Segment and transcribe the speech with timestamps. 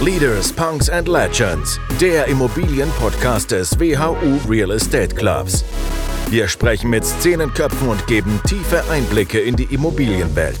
[0.00, 5.64] Leaders, Punks and Legends, der Immobilienpodcast des WHU Real Estate Clubs.
[6.30, 10.60] Wir sprechen mit Szenenköpfen und geben tiefe Einblicke in die Immobilienwelt.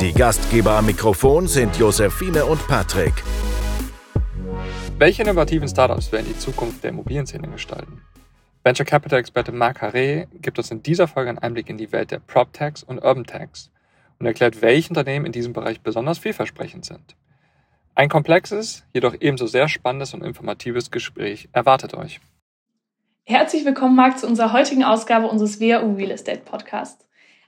[0.00, 3.14] Die Gastgeber am Mikrofon sind Josephine und Patrick.
[4.96, 8.00] Welche innovativen Startups werden die Zukunft der Immobilienszene gestalten?
[8.62, 12.12] Venture Capital Experte Marc Haré gibt uns in dieser Folge einen Einblick in die Welt
[12.12, 13.72] der PropTechs und UrbanTechs
[14.20, 17.16] und erklärt, welche Unternehmen in diesem Bereich besonders vielversprechend sind.
[17.98, 22.20] Ein komplexes, jedoch ebenso sehr spannendes und informatives Gespräch erwartet euch.
[23.24, 27.04] Herzlich willkommen, Marc, zu unserer heutigen Ausgabe unseres WHU Real Estate Podcasts.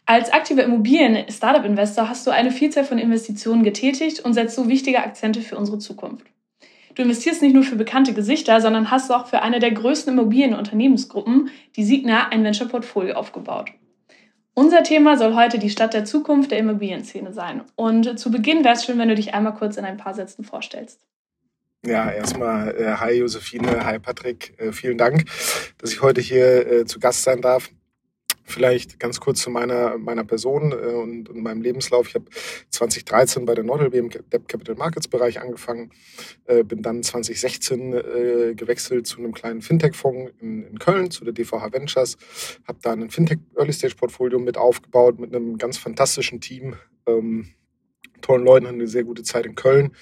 [0.06, 5.40] Als aktiver Immobilien-Startup-Investor hast du eine Vielzahl von Investitionen getätigt und setzt so wichtige Akzente
[5.40, 6.26] für unsere Zukunft.
[6.96, 11.50] Du investierst nicht nur für bekannte Gesichter, sondern hast auch für eine der größten Immobilienunternehmensgruppen,
[11.76, 13.70] die Signa, ein Venture-Portfolio aufgebaut.
[14.54, 17.62] Unser Thema soll heute die Stadt der Zukunft der Immobilienszene sein.
[17.76, 20.44] Und zu Beginn wäre es schön, wenn du dich einmal kurz in ein paar Sätzen
[20.44, 21.00] vorstellst.
[21.84, 25.24] Ja, erstmal äh, hi Josephine, hi Patrick, äh, vielen Dank,
[25.78, 27.70] dass ich heute hier äh, zu Gast sein darf.
[28.50, 32.08] Vielleicht ganz kurz zu meiner, meiner Person äh, und, und meinem Lebenslauf.
[32.08, 32.26] Ich habe
[32.70, 35.90] 2013 bei der Nordel im Debt Capital Markets Bereich angefangen,
[36.46, 41.32] äh, bin dann 2016 äh, gewechselt zu einem kleinen Fintech-Fonds in, in Köln, zu der
[41.32, 42.18] DVH Ventures,
[42.66, 46.74] habe da ein Fintech Early Stage Portfolio mit aufgebaut mit einem ganz fantastischen Team,
[47.06, 47.50] ähm,
[48.20, 49.92] tollen Leuten, hatten eine sehr gute Zeit in Köln.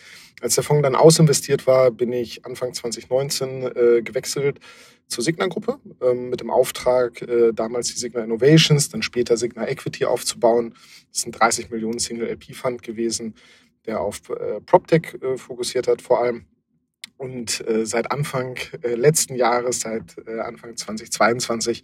[0.41, 4.61] Als der Fonds dann ausinvestiert war, bin ich Anfang 2019 äh, gewechselt
[5.09, 10.05] zur Signa-Gruppe ähm, mit dem Auftrag, äh, damals die Signa Innovations, dann später Signa Equity
[10.05, 10.75] aufzubauen.
[11.11, 13.35] Das ist ein 30 Millionen Single-LP-Fund gewesen,
[13.87, 16.45] der auf äh, PropTech äh, fokussiert hat vor allem.
[17.19, 21.83] Und äh, seit Anfang äh, letzten Jahres, seit äh, Anfang 2022,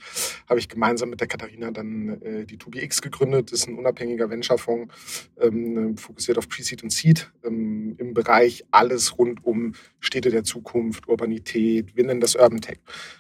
[0.48, 3.50] habe ich gemeinsam mit der Katharina dann äh, die 2BX gegründet.
[3.50, 4.94] Das ist ein unabhängiger Venture-Fonds,
[5.40, 11.08] ähm, fokussiert auf Pre-Seed und Seed ähm, im Bereich alles rund um Städte der Zukunft,
[11.08, 12.78] Urbanität, wir nennen das Urban Tech.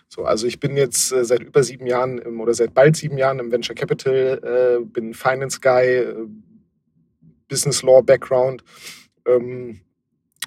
[0.08, 3.18] So, also ich bin jetzt äh, seit über sieben Jahren im, oder seit bald sieben
[3.18, 6.14] Jahren im Venture Capital, äh, bin Finance Guy, äh,
[7.48, 8.62] Business Law Background.
[9.26, 9.80] Ähm,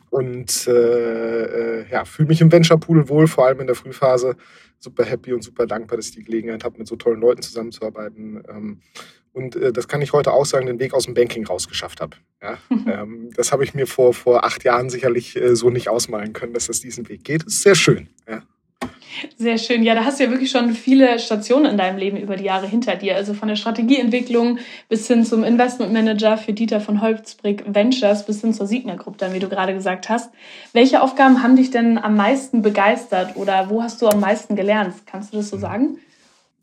[0.10, 4.36] und äh, äh, ja, fühle mich im Venture Pool wohl, vor allem in der Frühphase.
[4.80, 8.44] Super happy und super dankbar, dass ich die Gelegenheit habe, mit so tollen Leuten zusammenzuarbeiten.
[8.48, 8.82] Ähm,
[9.34, 12.18] und äh, das kann ich heute auch sagen, den Weg aus dem Banking rausgeschafft habe.
[12.42, 12.58] Ja?
[12.70, 16.54] ähm, das habe ich mir vor, vor acht Jahren sicherlich äh, so nicht ausmalen können,
[16.54, 17.46] dass das diesen Weg geht.
[17.46, 18.10] Das ist sehr schön.
[18.28, 18.44] Ja.
[19.38, 19.84] Sehr schön.
[19.84, 22.68] Ja, da hast du ja wirklich schon viele Stationen in deinem Leben über die Jahre
[22.68, 23.16] hinter dir.
[23.16, 28.54] Also von der Strategieentwicklung bis hin zum Investmentmanager für Dieter von Holzbrick Ventures bis hin
[28.54, 30.32] zur Signer Group, dann wie du gerade gesagt hast.
[30.74, 34.94] Welche Aufgaben haben dich denn am meisten begeistert oder wo hast du am meisten gelernt?
[35.06, 35.98] Kannst du das so sagen?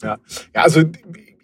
[0.02, 0.18] Ja,
[0.54, 0.82] ja also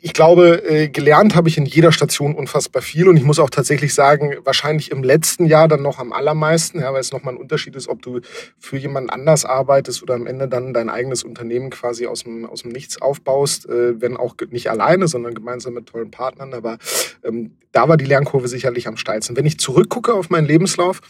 [0.02, 3.50] ich glaube, äh, gelernt habe ich in jeder Station unfassbar viel und ich muss auch
[3.50, 7.40] tatsächlich sagen, wahrscheinlich im letzten Jahr dann noch am allermeisten, ja, weil es nochmal ein
[7.40, 8.20] Unterschied ist, ob du
[8.58, 12.62] für jemand anders arbeitest oder am Ende dann dein eigenes Unternehmen quasi aus dem, aus
[12.62, 16.54] dem Nichts aufbaust, äh, wenn auch nicht alleine, sondern gemeinsam mit tollen Partnern.
[16.54, 16.78] Aber
[17.22, 19.36] ähm, da war die Lernkurve sicherlich am steilsten.
[19.36, 21.00] Wenn ich zurückgucke auf meinen Lebenslauf,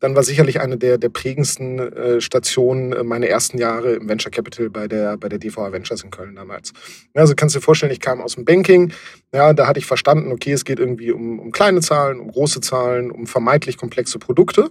[0.00, 4.30] dann war sicherlich eine der, der prägendsten äh, Stationen äh, meine ersten Jahre im Venture
[4.30, 6.72] Capital bei der, bei der DVA Ventures in Köln damals.
[7.14, 8.92] Ja, also kannst du dir vorstellen, ich kam aus dem Banking,
[9.32, 12.60] ja, da hatte ich verstanden, okay, es geht irgendwie um, um kleine Zahlen, um große
[12.60, 14.70] Zahlen, um vermeintlich komplexe Produkte,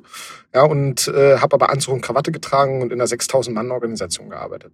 [0.53, 4.29] ja, und äh, habe aber Anzug und Krawatte getragen und in einer 6000 Mann Organisation
[4.29, 4.73] gearbeitet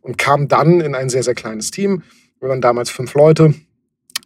[0.00, 2.02] und kam dann in ein sehr sehr kleines Team.
[2.40, 3.54] Wir waren damals fünf Leute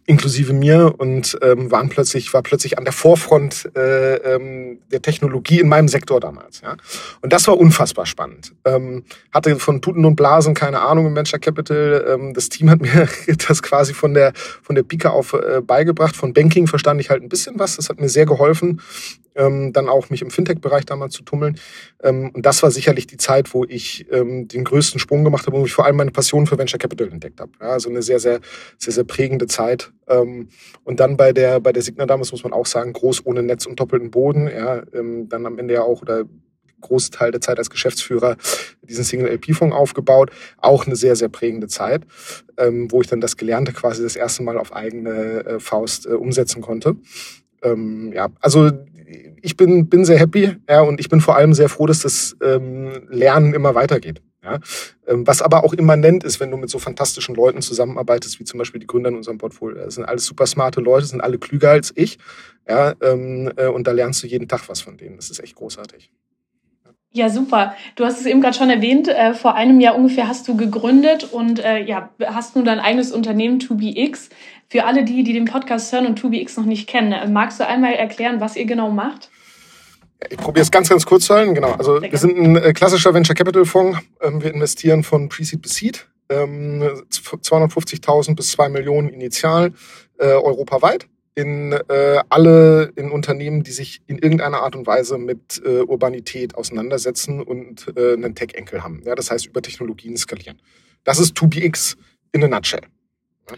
[0.05, 5.59] inklusive mir und ähm, waren plötzlich war plötzlich an der Vorfront äh, ähm, der Technologie
[5.59, 6.77] in meinem Sektor damals ja.
[7.21, 8.53] Und das war unfassbar spannend.
[8.65, 12.05] Ähm, hatte von Tuten und Blasen keine Ahnung im Venture Capital.
[12.07, 13.07] Ähm, das Team hat mir
[13.47, 16.15] das quasi von der von der Pika auf äh, beigebracht.
[16.15, 17.77] Von Banking verstand ich halt ein bisschen was.
[17.77, 18.81] Das hat mir sehr geholfen
[19.35, 21.59] ähm, dann auch mich im Fintech-Bereich damals zu tummeln.
[22.03, 25.57] Ähm, und das war sicherlich die Zeit, wo ich ähm, den größten Sprung gemacht habe,
[25.57, 27.51] wo ich vor allem meine Passion für Venture Capital entdeckt habe.
[27.59, 28.39] Ja, also eine sehr, sehr,
[28.77, 29.91] sehr, sehr prägende Zeit.
[30.07, 30.49] Ähm,
[30.83, 33.65] und dann bei der, bei der Signa damals muss man auch sagen, groß ohne Netz
[33.65, 34.47] und doppelten Boden.
[34.47, 36.25] Ja, ähm, dann am Ende ja auch oder
[36.81, 38.37] Großteil der Zeit als Geschäftsführer
[38.83, 40.31] diesen Single-LP-Fonds aufgebaut.
[40.57, 42.03] Auch eine sehr, sehr prägende Zeit,
[42.57, 46.09] ähm, wo ich dann das Gelernte quasi das erste Mal auf eigene äh, Faust äh,
[46.09, 46.95] umsetzen konnte.
[47.63, 48.69] Ähm, ja, also
[49.41, 52.35] ich bin, bin sehr happy ja, und ich bin vor allem sehr froh, dass das
[52.41, 54.21] ähm, Lernen immer weitergeht.
[54.43, 54.59] Ja?
[55.07, 58.57] Ähm, was aber auch immanent ist, wenn du mit so fantastischen Leuten zusammenarbeitest, wie zum
[58.59, 59.83] Beispiel die Gründer in unserem Portfolio.
[59.83, 62.17] Das sind alles super smarte Leute, sind alle klüger als ich.
[62.67, 62.93] Ja?
[63.01, 65.17] Ähm, äh, und da lernst du jeden Tag was von denen.
[65.17, 66.11] Das ist echt großartig.
[67.15, 67.77] Ja, super.
[67.95, 69.07] Du hast es eben gerade schon erwähnt.
[69.07, 73.13] Äh, vor einem Jahr ungefähr hast du gegründet und äh, ja, hast nun dein eigenes
[73.13, 74.29] Unternehmen 2BX.
[74.67, 77.67] Für alle die, die den Podcast hören und 2BX noch nicht kennen, äh, magst du
[77.67, 79.29] einmal erklären, was ihr genau macht?
[80.29, 81.53] Ich probiere es ganz, ganz kurz zu halten.
[81.53, 81.73] Genau.
[81.73, 83.99] Also wir sind ein äh, klassischer Venture Capital Fonds.
[84.21, 86.07] Ähm, wir investieren von Pre-Seed bis Seed.
[86.29, 86.81] Ähm,
[87.11, 89.73] 250.000 bis 2 Millionen initial
[90.17, 95.61] äh, europaweit in äh, alle in Unternehmen, die sich in irgendeiner Art und Weise mit
[95.65, 99.03] äh, Urbanität auseinandersetzen und äh, einen Tech-Enkel haben.
[99.05, 100.61] Ja, das heißt über Technologien skalieren.
[101.03, 101.97] Das ist 2BX
[102.31, 102.81] in a nutshell.
[103.49, 103.57] Ja.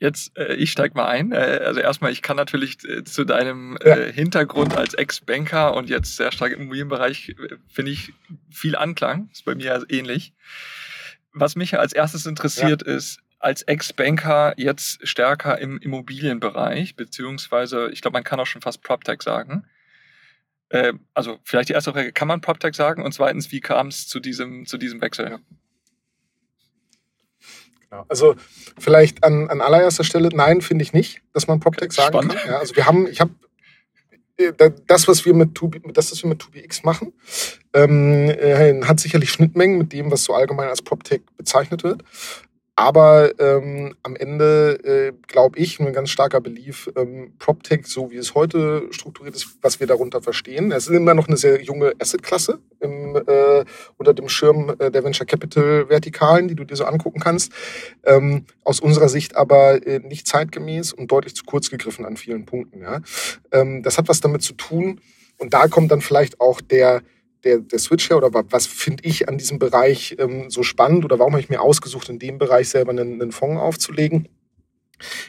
[0.00, 1.30] Jetzt, äh, ich steig mal ein.
[1.30, 3.96] Äh, also erstmal, ich kann natürlich äh, zu deinem ja.
[3.96, 8.14] äh, Hintergrund als Ex-Banker und jetzt sehr stark im Immobilienbereich, äh, finde ich
[8.50, 9.28] viel Anklang.
[9.30, 10.32] Ist bei mir ähnlich.
[11.34, 12.94] Was mich als erstes interessiert ja.
[12.94, 18.82] ist, als Ex-Banker jetzt stärker im Immobilienbereich, beziehungsweise, ich glaube, man kann auch schon fast
[18.82, 19.66] PropTech sagen.
[20.70, 23.04] Äh, also vielleicht die erste Frage, kann man PropTech sagen?
[23.04, 25.30] Und zweitens, wie kam es zu diesem, zu diesem Wechsel?
[25.30, 25.38] Ja.
[27.90, 28.04] Genau.
[28.08, 28.36] Also
[28.78, 32.36] vielleicht an, an allererster Stelle, nein, finde ich nicht, dass man PropTech sagen Spannend.
[32.36, 32.50] kann.
[32.50, 33.32] Ja, also wir haben, ich habe
[34.36, 37.12] äh, das, was wir mit 2 das, was wir mit 2BX machen,
[37.74, 42.02] ähm, äh, hat sicherlich Schnittmengen mit dem, was so allgemein als PropTech bezeichnet wird.
[42.76, 48.16] Aber ähm, am Ende äh, glaube ich, ein ganz starker Belief, ähm, PropTech, so wie
[48.16, 50.72] es heute strukturiert ist, was wir darunter verstehen.
[50.72, 53.64] Es ist immer noch eine sehr junge Assetklasse äh,
[53.98, 57.52] unter dem Schirm äh, der Venture Capital Vertikalen, die du dir so angucken kannst.
[58.04, 62.46] Ähm, aus unserer Sicht aber äh, nicht zeitgemäß und deutlich zu kurz gegriffen an vielen
[62.46, 62.80] Punkten.
[62.82, 63.00] Ja?
[63.52, 65.00] Ähm, das hat was damit zu tun.
[65.38, 67.02] Und da kommt dann vielleicht auch der
[67.44, 71.18] der, der Switch her oder was finde ich an diesem Bereich ähm, so spannend oder
[71.18, 74.28] warum habe ich mir ausgesucht, in dem Bereich selber einen, einen Fonds aufzulegen?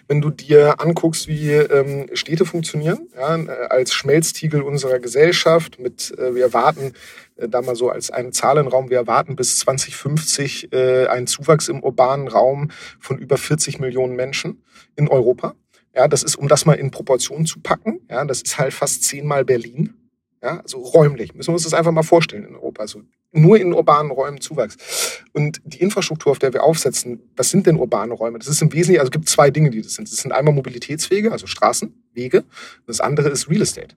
[0.08, 3.36] Wenn du dir anguckst, wie ähm, Städte funktionieren, ja,
[3.70, 6.94] als Schmelztiegel unserer Gesellschaft, mit äh, wir erwarten
[7.38, 11.82] äh, da mal so als einen Zahlenraum, wir erwarten bis 2050 äh, einen Zuwachs im
[11.84, 12.70] urbanen Raum
[13.00, 14.64] von über 40 Millionen Menschen
[14.96, 15.56] in Europa.
[15.96, 19.04] Ja, das ist, um das mal in Proportion zu packen, ja, das ist halt fast
[19.04, 19.94] zehnmal Berlin.
[20.44, 21.36] Ja, also räumlich.
[21.36, 22.82] Müssen wir uns das einfach mal vorstellen in Europa.
[22.82, 25.22] Also nur in urbanen Räumen Zuwachs.
[25.34, 28.40] Und die Infrastruktur, auf der wir aufsetzen, was sind denn urbane Räume?
[28.40, 30.12] Das ist im Wesentlichen, also es gibt zwei Dinge, die das sind.
[30.12, 32.44] Das sind einmal Mobilitätswege, also Straßen, Wege.
[32.88, 33.96] Das andere ist Real Estate.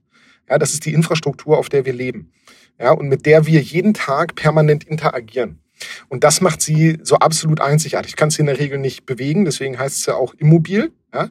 [0.48, 2.30] Ja, das ist die Infrastruktur, auf der wir leben.
[2.78, 5.60] Ja, und mit der wir jeden Tag permanent interagieren.
[6.08, 8.12] Und das macht sie so absolut einzigartig.
[8.12, 10.92] Ich kann sie in der Regel nicht bewegen, deswegen heißt ja auch immobil.
[11.12, 11.30] Ja?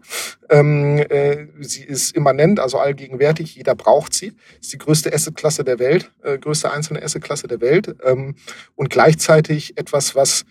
[0.50, 4.34] Ähm, äh, sie ist immanent, also allgegenwärtig, jeder braucht sie.
[4.62, 8.36] Ist die größte Assetklasse der Welt, äh, größte einzelne Assetklasse der Welt ähm,
[8.76, 10.46] und gleichzeitig etwas, was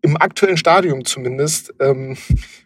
[0.00, 2.16] im aktuellen Stadium zumindest ähm,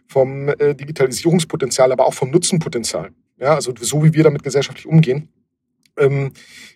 [0.07, 5.29] vom äh, Digitalisierungspotenzial, aber auch vom Nutzenpotenzial, ja, also so wie wir damit gesellschaftlich umgehen,
[5.97, 6.31] ähm,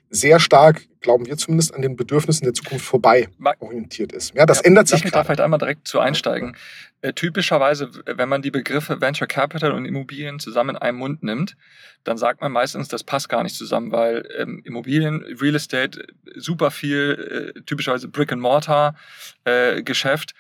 [0.10, 4.34] sehr stark, glauben wir zumindest, an den Bedürfnissen der Zukunft vorbei orientiert ist.
[4.36, 5.04] Ja, das ja, ändert sich.
[5.04, 6.56] Ich da vielleicht einmal direkt zu einsteigen.
[7.02, 11.56] Äh, typischerweise, wenn man die Begriffe Venture Capital und Immobilien zusammen in einem Mund nimmt,
[12.04, 16.72] dann sagt man meistens, das passt gar nicht zusammen, weil ähm, Immobilien, Real Estate, super
[16.72, 18.96] viel, äh, typischerweise Brick and Mortar
[19.44, 20.34] äh, Geschäft,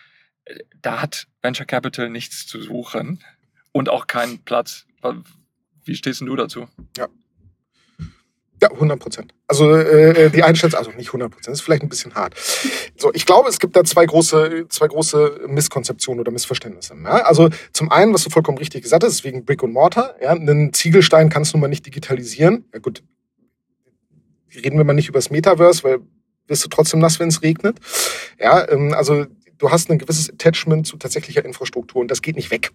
[0.45, 3.23] äh, da hat Venture Capital nichts zu suchen
[3.71, 4.85] und auch keinen Platz.
[5.83, 6.67] Wie stehst du dazu?
[6.97, 7.07] Ja,
[8.61, 9.33] ja, 100 Prozent.
[9.47, 12.33] Also äh, äh, die Einschätzung, also nicht 100 Prozent, ist vielleicht ein bisschen hart.
[12.97, 16.95] So, ich glaube, es gibt da zwei große, zwei große Misskonzeptionen oder Missverständnisse.
[17.03, 17.23] Ja?
[17.23, 20.15] Also zum einen, was du vollkommen richtig gesagt hast, wegen Brick und Mortar.
[20.21, 20.31] Ja?
[20.31, 22.65] Einen Ziegelstein kannst du mal nicht digitalisieren.
[22.73, 23.03] Ja gut,
[24.55, 25.99] reden wir mal nicht über das Metaverse, weil
[26.47, 27.77] wirst du trotzdem nass, wenn es regnet.
[28.39, 29.25] Ja, ähm, also
[29.57, 32.71] du hast ein gewisses Attachment zu tatsächlicher Infrastruktur und das geht nicht weg.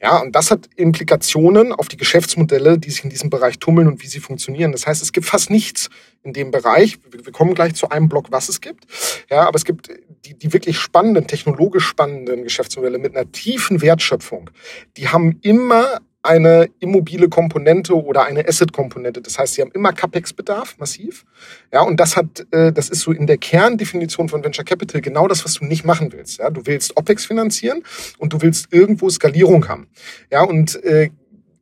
[0.00, 4.02] Ja, und das hat Implikationen auf die Geschäftsmodelle, die sich in diesem Bereich tummeln und
[4.02, 4.72] wie sie funktionieren.
[4.72, 5.88] Das heißt, es gibt fast nichts
[6.22, 6.98] in dem Bereich.
[7.10, 8.86] Wir kommen gleich zu einem Block, was es gibt.
[9.30, 9.88] Ja, aber es gibt
[10.24, 14.50] die, die wirklich spannenden, technologisch spannenden Geschäftsmodelle mit einer tiefen Wertschöpfung.
[14.96, 19.22] Die haben immer eine immobile Komponente oder eine Asset-Komponente.
[19.22, 21.24] Das heißt, sie haben immer CapEx-Bedarf, massiv.
[21.72, 25.28] Ja, und das hat, äh, das ist so in der Kerndefinition von Venture Capital genau
[25.28, 26.38] das, was du nicht machen willst.
[26.38, 27.82] Ja, du willst OpEx finanzieren
[28.18, 29.88] und du willst irgendwo Skalierung haben.
[30.30, 31.10] Ja, und äh,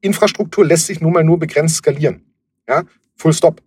[0.01, 2.25] Infrastruktur lässt sich nun mal nur begrenzt skalieren.
[2.69, 2.85] Ja,
[3.17, 3.64] Full Stop.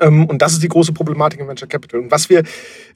[0.00, 2.00] Ähm, und das ist die große Problematik im Venture Capital.
[2.00, 2.42] Und was wir,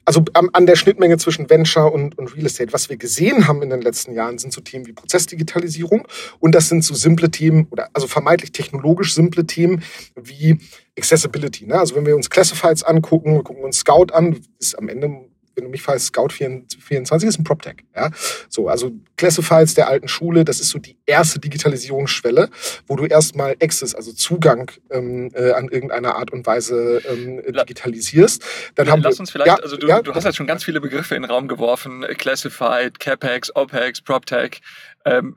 [0.05, 3.69] also an der Schnittmenge zwischen Venture und, und Real Estate, was wir gesehen haben in
[3.69, 6.07] den letzten Jahren, sind so Themen wie Prozessdigitalisierung.
[6.39, 9.83] Und das sind so simple Themen oder also vermeintlich technologisch simple Themen
[10.15, 10.59] wie
[10.97, 11.65] Accessibility.
[11.65, 11.79] Ne?
[11.79, 15.09] Also wenn wir uns Classifieds angucken, wir gucken uns Scout an, ist am Ende
[15.55, 17.77] wenn du mich fragst, Scout 24 ist ein PropTech.
[17.95, 18.09] Ja?
[18.49, 22.49] So, also Classifieds der alten Schule, das ist so die erste Digitalisierungsschwelle,
[22.87, 28.43] wo du erstmal Access, also Zugang ähm, äh, an irgendeiner Art und Weise ähm, digitalisierst.
[28.75, 30.63] Dann haben Lass wir, uns vielleicht, ja, also du, ja, du hast jetzt schon ganz
[30.63, 34.61] viele Begriffe in den Raum geworfen, Classified, CapEx, OpEx, PropTech.
[35.05, 35.35] Ähm,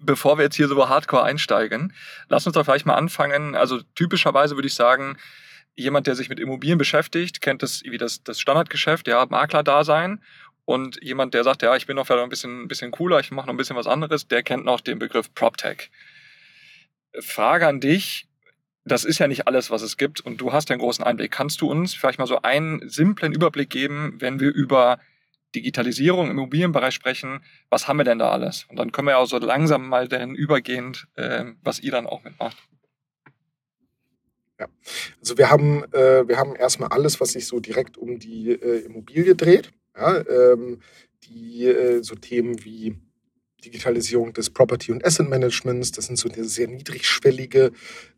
[0.00, 1.92] bevor wir jetzt hier so hardcore einsteigen,
[2.28, 3.54] lass uns doch vielleicht mal anfangen.
[3.54, 5.16] Also typischerweise würde ich sagen,
[5.76, 10.22] jemand, der sich mit Immobilien beschäftigt, kennt das wie das, das Standardgeschäft, ja, Makler-Dasein.
[10.64, 13.30] Und jemand, der sagt, ja, ich bin noch vielleicht ein bisschen, ein bisschen cooler, ich
[13.30, 15.90] mache noch ein bisschen was anderes, der kennt noch den Begriff PropTech.
[17.20, 18.26] Frage an dich,
[18.84, 21.30] das ist ja nicht alles, was es gibt und du hast ja einen großen Einblick.
[21.30, 24.98] Kannst du uns vielleicht mal so einen simplen Überblick geben, wenn wir über
[25.54, 28.66] Digitalisierung im Immobilienbereich sprechen, was haben wir denn da alles?
[28.68, 32.06] Und dann können wir ja auch so langsam mal dahin übergehend, äh, was ihr dann
[32.06, 32.56] auch mitmacht.
[34.58, 34.68] Ja,
[35.20, 38.84] also wir haben, äh, wir haben erstmal alles, was sich so direkt um die äh,
[38.86, 39.72] Immobilie dreht.
[39.96, 40.80] Ja, ähm,
[41.24, 42.96] die äh, so Themen wie
[43.66, 45.92] Digitalisierung des Property- und Asset Managements.
[45.92, 47.72] Das sind so sehr niedrigschwellige,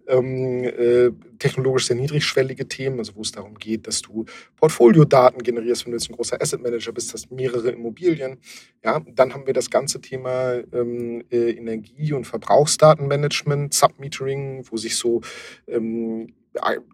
[0.06, 4.24] ähm, äh, technologisch sehr niedrigschwellige Themen, also wo es darum geht, dass du
[4.56, 8.38] Portfoliodaten generierst, wenn du jetzt ein großer Asset Manager bist, hast mehrere Immobilien.
[8.84, 14.96] Ja, dann haben wir das ganze Thema ähm, äh, Energie- und Verbrauchsdatenmanagement, Submetering, wo sich
[14.96, 15.20] so
[15.66, 16.34] ähm,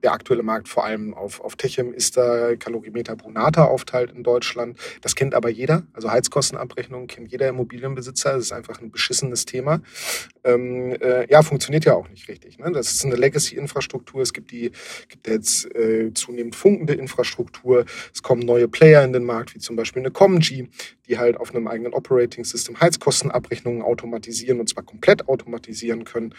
[0.02, 4.78] der aktuelle Markt vor allem auf, auf Techem, Ista, Kalorimeter, Brunata aufteilt in Deutschland.
[5.00, 5.84] Das kennt aber jeder.
[5.92, 8.32] Also Heizkostenabrechnung kennt jeder Immobilienbesitzer.
[8.34, 9.80] Das ist einfach ein beschissenes Thema.
[10.44, 12.58] Ähm, äh, ja, funktioniert ja auch nicht richtig.
[12.58, 12.70] Ne?
[12.72, 14.22] Das ist eine Legacy-Infrastruktur.
[14.22, 14.72] Es gibt die,
[15.08, 17.84] gibt jetzt äh, zunehmend funkende Infrastruktur.
[18.12, 20.68] Es kommen neue Player in den Markt, wie zum Beispiel eine Comgy,
[21.06, 26.34] die halt auf einem eigenen Operating System Heizkostenabrechnungen automatisieren und zwar komplett automatisieren können.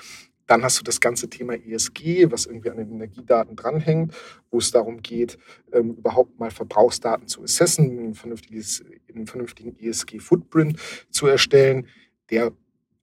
[0.48, 4.14] Dann hast du das ganze Thema ESG, was irgendwie an den Energiedaten dranhängt,
[4.52, 5.38] wo es darum geht,
[5.72, 8.84] ähm, überhaupt mal Verbrauchsdaten zu assessen, ein vernünftiges,
[9.14, 11.88] einen vernünftigen ESG-Footprint zu erstellen,
[12.30, 12.52] der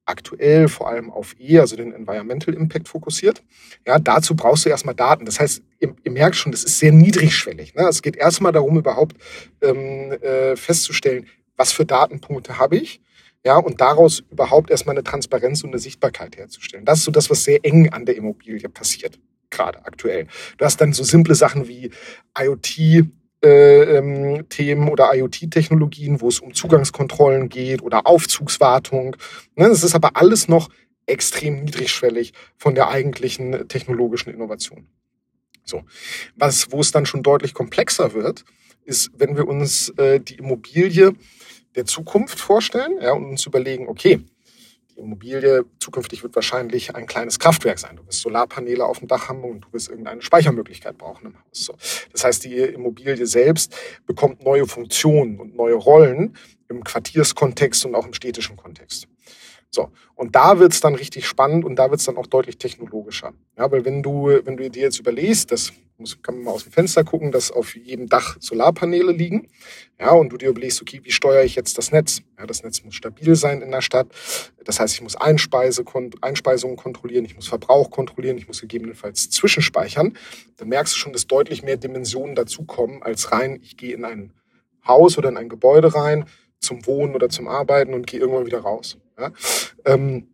[0.05, 3.43] aktuell vor allem auf E, also den Environmental Impact fokussiert.
[3.87, 5.25] Ja, dazu brauchst du erstmal Daten.
[5.25, 7.75] Das heißt, ihr, ihr merkt schon, das ist sehr niedrigschwellig.
[7.75, 7.87] Ne?
[7.89, 9.17] Es geht erstmal darum, überhaupt
[9.61, 13.01] ähm, äh, festzustellen, was für Datenpunkte habe ich
[13.45, 16.85] ja, und daraus überhaupt erstmal eine Transparenz und eine Sichtbarkeit herzustellen.
[16.85, 19.19] Das ist so das, was sehr eng an der Immobilie passiert,
[19.51, 20.29] gerade aktuell.
[20.59, 21.91] Du hast dann so simple Sachen wie
[22.39, 23.09] IoT,
[23.45, 29.17] äh, ähm, Themen oder IoT-Technologien, wo es um Zugangskontrollen geht oder Aufzugswartung.
[29.57, 30.69] Ne, das ist aber alles noch
[31.07, 34.87] extrem niedrigschwellig von der eigentlichen technologischen Innovation.
[35.65, 35.83] So,
[36.37, 38.45] was, wo es dann schon deutlich komplexer wird,
[38.85, 41.15] ist, wenn wir uns äh, die Immobilie
[41.75, 44.21] der Zukunft vorstellen ja, und uns überlegen, okay,
[44.95, 47.97] die Immobilie zukünftig wird wahrscheinlich ein kleines Kraftwerk sein.
[47.97, 51.45] Du wirst Solarpaneele auf dem Dach haben und du wirst irgendeine Speichermöglichkeit brauchen im Haus.
[51.53, 51.75] So.
[52.13, 53.75] Das heißt, die Immobilie selbst
[54.07, 56.37] bekommt neue Funktionen und neue Rollen
[56.69, 59.09] im Quartierskontext und auch im städtischen Kontext.
[59.71, 63.33] So, und da wird's dann richtig spannend und da wird's dann auch deutlich technologischer.
[63.57, 66.65] Ja, weil wenn du, wenn du dir jetzt überlegst, das muss, kann man mal aus
[66.65, 69.49] dem Fenster gucken, dass auf jedem Dach Solarpaneele liegen.
[69.99, 72.23] Ja, und du dir überlegst, okay, wie steuere ich jetzt das Netz?
[72.39, 74.09] Ja, das Netz muss stabil sein in der Stadt.
[74.65, 75.85] Das heißt, ich muss Einspeise,
[76.21, 80.17] Einspeisungen kontrollieren, ich muss Verbrauch kontrollieren, ich muss gegebenenfalls zwischenspeichern.
[80.57, 84.33] Dann merkst du schon, dass deutlich mehr Dimensionen dazukommen als rein, ich gehe in ein
[84.87, 86.27] Haus oder in ein Gebäude rein,
[86.59, 88.99] zum Wohnen oder zum Arbeiten und gehe irgendwann wieder raus.
[89.19, 89.33] Ja?
[89.85, 90.29] Ähm,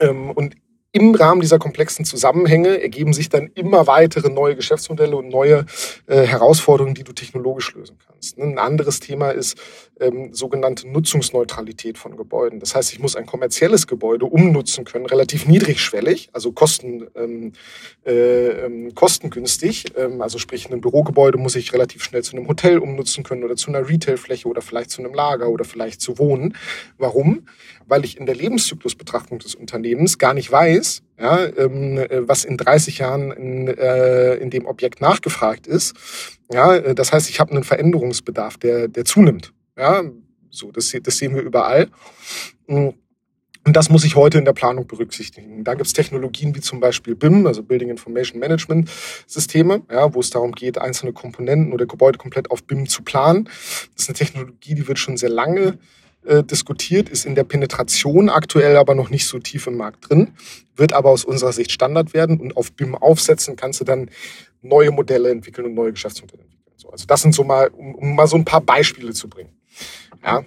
[0.00, 0.56] ähm, und
[0.96, 5.66] im Rahmen dieser komplexen Zusammenhänge ergeben sich dann immer weitere neue Geschäftsmodelle und neue
[6.06, 8.38] äh, Herausforderungen, die du technologisch lösen kannst.
[8.38, 9.58] Ein anderes Thema ist
[10.00, 12.60] ähm, sogenannte Nutzungsneutralität von Gebäuden.
[12.60, 17.52] Das heißt, ich muss ein kommerzielles Gebäude umnutzen können, relativ niedrigschwellig, also kosten, ähm,
[18.06, 19.92] äh, ähm, kostengünstig.
[19.98, 23.56] Ähm, also sprich, ein Bürogebäude muss ich relativ schnell zu einem Hotel umnutzen können oder
[23.56, 26.56] zu einer Retailfläche oder vielleicht zu einem Lager oder vielleicht zu wohnen.
[26.96, 27.42] Warum?
[27.86, 30.85] weil ich in der Lebenszyklusbetrachtung des Unternehmens gar nicht weiß,
[31.18, 35.94] ja, ähm, äh, was in 30 Jahren in, äh, in dem Objekt nachgefragt ist.
[36.52, 39.52] Ja, äh, das heißt, ich habe einen Veränderungsbedarf, der, der zunimmt.
[39.76, 40.02] Ja,
[40.50, 41.88] so, das, das sehen wir überall.
[42.66, 42.90] Mm.
[43.66, 45.64] Und das muss ich heute in der Planung berücksichtigen.
[45.64, 48.88] Da gibt es Technologien wie zum Beispiel BIM, also Building Information Management
[49.26, 53.48] Systeme, ja, wo es darum geht, einzelne Komponenten oder Gebäude komplett auf BIM zu planen.
[53.94, 55.78] Das ist eine Technologie, die wird schon sehr lange
[56.26, 60.32] äh, diskutiert, ist in der Penetration aktuell aber noch nicht so tief im Markt drin,
[60.74, 64.10] wird aber aus unserer Sicht Standard werden und auf BIM aufsetzen kannst du dann
[64.62, 66.72] neue Modelle entwickeln und neue Geschäftsmodelle entwickeln.
[66.76, 69.50] So, also das sind so mal, um, um mal so ein paar Beispiele zu bringen.
[70.24, 70.44] Ja,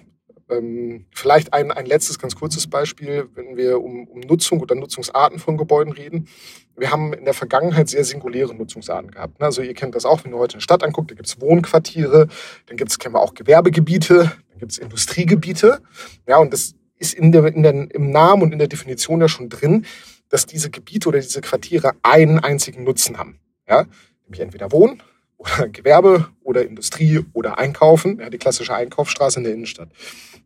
[0.50, 5.38] ähm, vielleicht ein, ein letztes ganz kurzes Beispiel, wenn wir um, um Nutzung oder Nutzungsarten
[5.38, 6.28] von Gebäuden reden.
[6.76, 9.40] Wir haben in der Vergangenheit sehr singuläre Nutzungsarten gehabt.
[9.40, 9.46] Ne?
[9.46, 12.28] Also ihr kennt das auch, wenn ihr heute eine Stadt anguckt, da gibt es Wohnquartiere,
[12.66, 15.82] dann gibt es, kennen wir auch Gewerbegebiete, gibt es Industriegebiete.
[16.28, 19.28] Ja, und das ist in der, in der, im Namen und in der Definition ja
[19.28, 19.86] schon drin,
[20.28, 23.40] dass diese Gebiete oder diese Quartiere einen einzigen Nutzen haben.
[23.68, 23.86] Ja,
[24.24, 25.02] nämlich entweder Wohnen
[25.36, 28.20] oder Gewerbe oder Industrie oder Einkaufen.
[28.20, 29.90] Ja, die klassische Einkaufsstraße in der Innenstadt.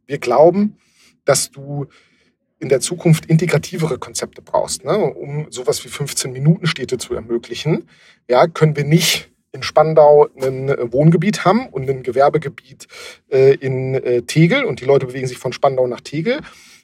[0.07, 0.79] Wir glauben,
[1.25, 1.87] dass du
[2.61, 7.89] in der Zukunft integrativere Konzepte brauchst, ne, um sowas wie 15-Minuten-Städte zu ermöglichen,
[8.29, 12.89] ja, können wir nicht in Spandau ein äh, Wohngebiet haben und ein Gewerbegebiet
[13.31, 16.41] äh, in äh, Tegel und die Leute bewegen sich von Spandau nach Tegel,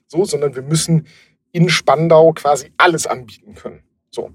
[0.06, 1.06] so, sondern wir müssen
[1.52, 3.82] in Spandau quasi alles anbieten können.
[4.10, 4.30] So.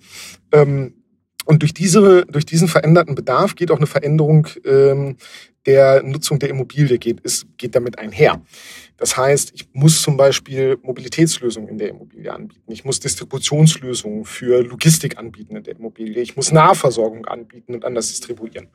[0.52, 1.02] Ähm,
[1.46, 5.18] und durch, diese, durch diesen veränderten Bedarf geht auch eine Veränderung ähm,
[5.66, 8.42] der Nutzung der Immobilie, geht, ist, geht damit einher.
[8.98, 12.72] Das heißt, ich muss zum Beispiel Mobilitätslösungen in der Immobilie anbieten.
[12.72, 16.22] Ich muss Distributionslösungen für Logistik anbieten in der Immobilie.
[16.22, 18.70] Ich muss Nahversorgung anbieten und anders distribuieren.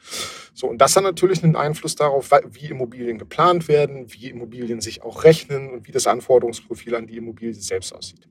[0.53, 5.03] So, und das hat natürlich einen Einfluss darauf, wie Immobilien geplant werden, wie Immobilien sich
[5.03, 8.29] auch rechnen und wie das Anforderungsprofil an die Immobilie selbst aussieht.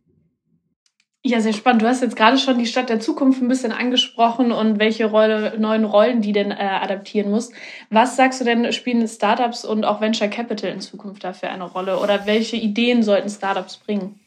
[1.21, 1.81] Ja, sehr spannend.
[1.81, 5.59] Du hast jetzt gerade schon die Stadt der Zukunft ein bisschen angesprochen und welche Rolle,
[5.59, 7.51] neuen Rollen die denn äh, adaptieren muss.
[7.89, 11.99] Was sagst du denn, spielen Startups und auch Venture Capital in Zukunft dafür eine Rolle?
[11.99, 14.17] Oder welche Ideen sollten Startups bringen?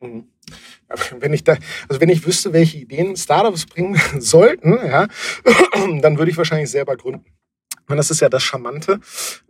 [0.00, 0.24] Mhm.
[1.18, 1.56] Wenn ich da,
[1.88, 5.06] also wenn ich wüsste, welche Ideen Startups bringen sollten, ja,
[6.00, 7.26] dann würde ich wahrscheinlich selber gründen.
[7.88, 9.00] Und das ist ja das Charmante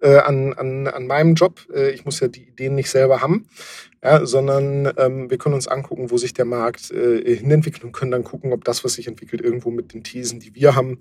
[0.01, 1.67] äh, an, an, an meinem Job.
[1.75, 3.49] Äh, ich muss ja die Ideen nicht selber haben,
[4.03, 8.11] ja, sondern ähm, wir können uns angucken, wo sich der Markt äh, hinentwickelt und können
[8.11, 11.01] dann gucken, ob das, was sich entwickelt, irgendwo mit den Thesen, die wir haben,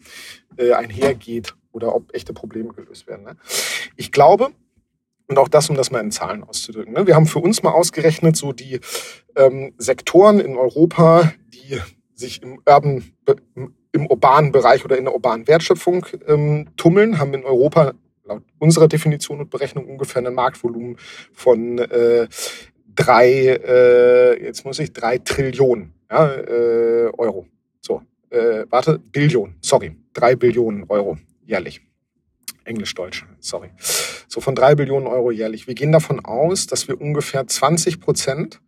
[0.58, 3.26] äh, einhergeht oder ob echte Probleme gelöst werden.
[3.26, 3.38] Ne?
[3.96, 4.50] Ich glaube,
[5.28, 6.94] und auch das, um das mal in Zahlen auszudrücken.
[6.94, 7.06] Ne?
[7.06, 8.80] Wir haben für uns mal ausgerechnet, so die
[9.36, 11.80] ähm, Sektoren in Europa, die
[12.16, 13.04] sich im Urban,
[13.92, 17.94] im urbanen Bereich oder in der urbanen Wertschöpfung ähm, tummeln, haben in Europa
[18.26, 20.98] laut unserer Definition und Berechnung ungefähr ein Marktvolumen
[21.34, 22.28] von äh,
[22.98, 27.48] drei, äh, jetzt muss ich, drei Trillionen ja, äh, Euro.
[27.80, 31.82] So, äh, warte, Billion, sorry, drei Billionen Euro jährlich.
[32.66, 33.70] Englisch-Deutsch, sorry.
[34.28, 35.68] So von drei Billionen Euro jährlich.
[35.68, 38.60] Wir gehen davon aus, dass wir ungefähr 20 Prozent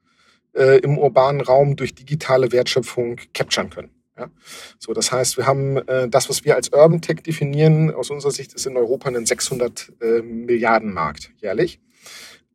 [0.56, 3.92] äh, im urbanen Raum durch digitale Wertschöpfung capturen können.
[4.18, 4.30] Ja?
[4.78, 8.32] So, das heißt, wir haben äh, das, was wir als Urban Tech definieren, aus unserer
[8.32, 11.82] Sicht ist in Europa ein 600 äh, Milliarden Markt jährlich.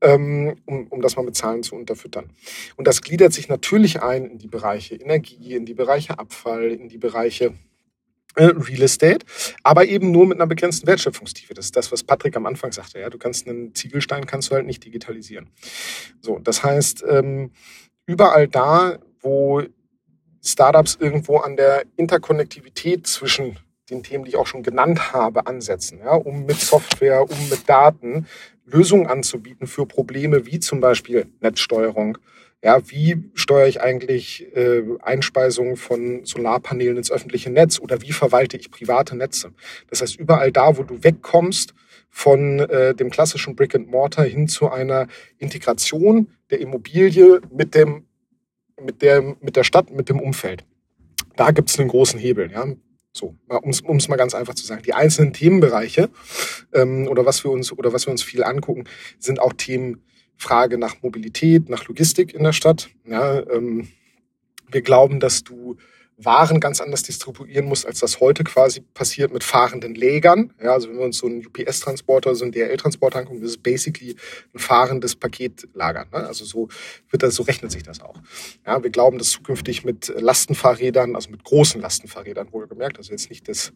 [0.04, 2.30] Ähm, um, um das mal mit Zahlen zu unterfüttern.
[2.76, 6.90] Und das gliedert sich natürlich ein in die Bereiche Energie, in die Bereiche Abfall, in
[6.90, 7.54] die Bereiche
[8.36, 9.24] äh, Real Estate,
[9.62, 11.54] aber eben nur mit einer begrenzten Wertschöpfungstiefe.
[11.54, 12.98] Das ist das, was Patrick am Anfang sagte.
[12.98, 15.50] Ja, du kannst einen Ziegelstein kannst du halt nicht digitalisieren.
[16.20, 17.52] So, das heißt, ähm,
[18.06, 19.62] überall da, wo
[20.42, 23.58] Startups irgendwo an der Interkonnektivität zwischen
[23.90, 27.68] den Themen, die ich auch schon genannt habe, ansetzen, ja, um mit Software, um mit
[27.68, 28.26] Daten
[28.64, 32.16] Lösungen anzubieten für Probleme wie zum Beispiel Netzsteuerung.
[32.62, 38.56] Ja, wie steuere ich eigentlich äh, Einspeisungen von Solarpanelen ins öffentliche Netz oder wie verwalte
[38.56, 39.52] ich private Netze?
[39.90, 41.74] Das heißt, überall da, wo du wegkommst
[42.08, 48.06] von äh, dem klassischen Brick and Mortar hin zu einer Integration der Immobilie mit dem
[48.80, 50.64] mit der, mit der Stadt, mit dem Umfeld.
[51.36, 52.50] Da gibt es einen großen Hebel.
[52.50, 52.66] Ja?
[53.16, 54.82] So, um es mal ganz einfach zu sagen.
[54.82, 56.10] Die einzelnen Themenbereiche
[56.72, 58.84] ähm, oder was wir uns oder was wir uns viel angucken,
[59.20, 60.02] sind auch Themen
[60.36, 62.90] Frage nach Mobilität, nach Logistik in der Stadt.
[63.06, 63.88] Ja, ähm,
[64.68, 65.76] wir glauben, dass du
[66.16, 70.52] waren ganz anders distribuieren muss, als das heute quasi passiert mit fahrenden Lägern.
[70.62, 74.16] Ja, also wenn wir uns so einen UPS-Transporter, so einen DRL-Transporter angucken, das ist basically
[74.54, 76.06] ein fahrendes Paketlager.
[76.12, 76.26] Ne?
[76.26, 76.68] Also so
[77.10, 78.16] wird das, so rechnet sich das auch.
[78.66, 83.48] Ja, wir glauben, dass zukünftig mit Lastenfahrrädern, also mit großen Lastenfahrrädern wohlgemerkt, also jetzt nicht
[83.48, 83.72] das,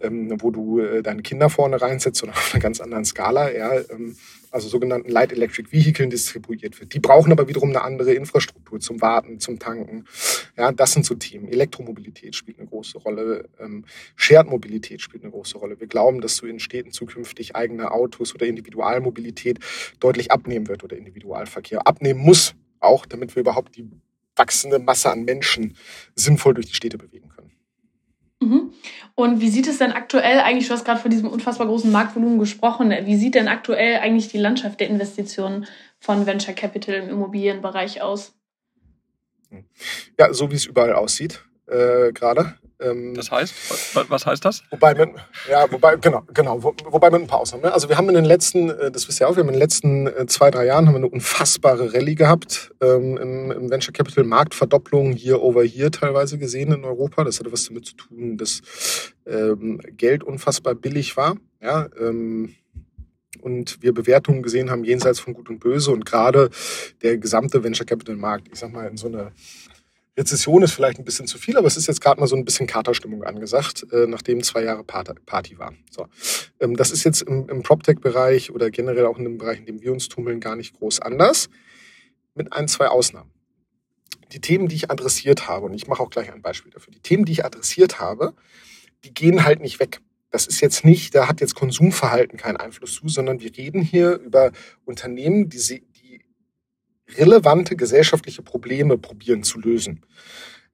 [0.00, 3.72] ähm, wo du äh, deine Kinder vorne reinsetzt, sondern auf einer ganz anderen Skala, ja,
[3.90, 4.16] ähm,
[4.50, 6.94] also sogenannten Light Electric Vehicle distribuiert wird.
[6.94, 10.04] Die brauchen aber wiederum eine andere Infrastruktur zum Warten, zum Tanken.
[10.56, 11.48] Ja, das sind so Themen.
[11.48, 13.48] Elektromobilität spielt eine große Rolle.
[13.58, 13.84] Ähm,
[14.16, 15.78] Shared Mobilität spielt eine große Rolle.
[15.80, 19.58] Wir glauben, dass so in Städten zukünftig eigene Autos oder Individualmobilität
[20.00, 23.88] deutlich abnehmen wird oder Individualverkehr abnehmen muss, auch damit wir überhaupt die
[24.36, 25.76] wachsende Masse an Menschen
[26.14, 27.37] sinnvoll durch die Städte bewegen können.
[28.48, 28.72] Mhm.
[29.14, 32.38] Und wie sieht es denn aktuell eigentlich, du hast gerade von diesem unfassbar großen Marktvolumen
[32.38, 35.66] gesprochen, wie sieht denn aktuell eigentlich die Landschaft der Investitionen
[35.98, 38.34] von Venture Capital im Immobilienbereich aus?
[40.18, 42.54] Ja, so wie es überall aussieht äh, gerade.
[42.80, 43.54] Ähm, das heißt,
[44.08, 44.62] was heißt das?
[44.70, 45.10] Wobei, mit,
[45.50, 47.64] ja, wobei, genau, genau, wo, wobei mit ein paar Ausnahmen.
[47.64, 47.72] Ne?
[47.72, 49.60] Also wir haben in den letzten, äh, das wisst ihr auch, wir haben in den
[49.60, 53.92] letzten äh, zwei, drei Jahren haben wir eine unfassbare Rallye gehabt ähm, im, im Venture
[53.92, 57.24] Capital Marktverdopplung hier over hier teilweise gesehen in Europa.
[57.24, 58.60] Das hatte was damit zu tun, dass
[59.26, 61.36] ähm, Geld unfassbar billig war.
[61.60, 62.54] Ja, ähm,
[63.40, 66.50] und wir Bewertungen gesehen haben jenseits von Gut und Böse und gerade
[67.02, 69.32] der gesamte Venture Capital Markt, ich sag mal, in so eine
[70.18, 72.44] Rezession ist vielleicht ein bisschen zu viel, aber es ist jetzt gerade mal so ein
[72.44, 75.72] bisschen Katerstimmung angesagt, äh, nachdem zwei Jahre Party war.
[75.90, 76.06] So.
[76.60, 79.80] Ähm, das ist jetzt im, im PropTech-Bereich oder generell auch in dem Bereich, in dem
[79.80, 81.48] wir uns tummeln, gar nicht groß anders.
[82.34, 83.30] mit ein, zwei Ausnahmen.
[84.32, 87.00] Die Themen, die ich adressiert habe, und ich mache auch gleich ein Beispiel dafür, die
[87.00, 88.34] Themen, die ich adressiert habe,
[89.04, 90.00] die gehen halt nicht weg.
[90.30, 94.18] Das ist jetzt nicht, da hat jetzt Konsumverhalten keinen Einfluss zu, sondern wir reden hier
[94.18, 94.52] über
[94.84, 95.82] Unternehmen, die,
[97.16, 100.02] relevante gesellschaftliche Probleme probieren zu lösen.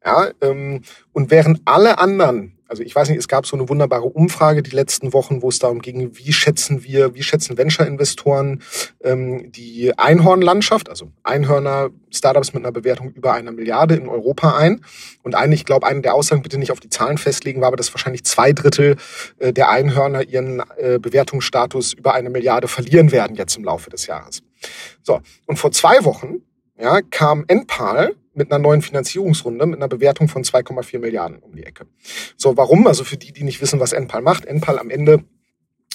[0.04, 4.02] Ja, ähm, und während alle anderen also ich weiß nicht, es gab so eine wunderbare
[4.02, 8.62] Umfrage die letzten Wochen, wo es darum ging, wie schätzen wir, wie schätzen Venture-Investoren
[9.04, 14.84] ähm, die Einhornlandschaft, also Einhörner, Startups mit einer Bewertung über einer Milliarde in Europa ein.
[15.22, 17.76] Und eine, ich glaube, eine der Aussagen, bitte nicht auf die Zahlen festlegen, war aber,
[17.76, 18.96] dass wahrscheinlich zwei Drittel
[19.38, 24.08] äh, der Einhörner ihren äh, Bewertungsstatus über eine Milliarde verlieren werden jetzt im Laufe des
[24.08, 24.42] Jahres.
[25.04, 26.42] So, und vor zwei Wochen
[26.78, 31.64] ja, kam Enpal mit einer neuen Finanzierungsrunde mit einer Bewertung von 2,4 Milliarden um die
[31.64, 31.86] Ecke.
[32.36, 32.86] So, warum?
[32.86, 34.44] Also für die, die nicht wissen, was Enpal macht.
[34.44, 35.24] Enpal am Ende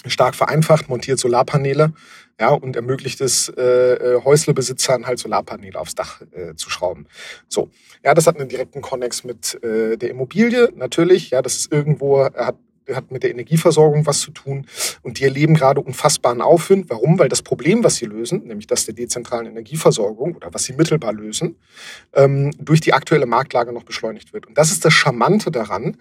[0.05, 1.93] stark vereinfacht, montiert Solarpaneele
[2.39, 7.07] ja, und ermöglicht es äh, äh, Häuslebesitzern halt Solarpaneele aufs Dach äh, zu schrauben.
[7.49, 7.69] So,
[8.03, 11.31] ja, das hat einen direkten Konnex mit äh, der Immobilie natürlich.
[11.31, 12.55] Ja, das ist irgendwo hat
[12.95, 14.65] hat mit der Energieversorgung was zu tun
[15.02, 16.89] und die erleben gerade unfassbaren Aufwind.
[16.89, 17.19] Warum?
[17.19, 21.13] Weil das Problem, was sie lösen, nämlich das der dezentralen Energieversorgung oder was sie mittelbar
[21.13, 21.56] lösen,
[22.13, 24.47] ähm, durch die aktuelle Marktlage noch beschleunigt wird.
[24.47, 25.97] Und das ist das Charmante daran,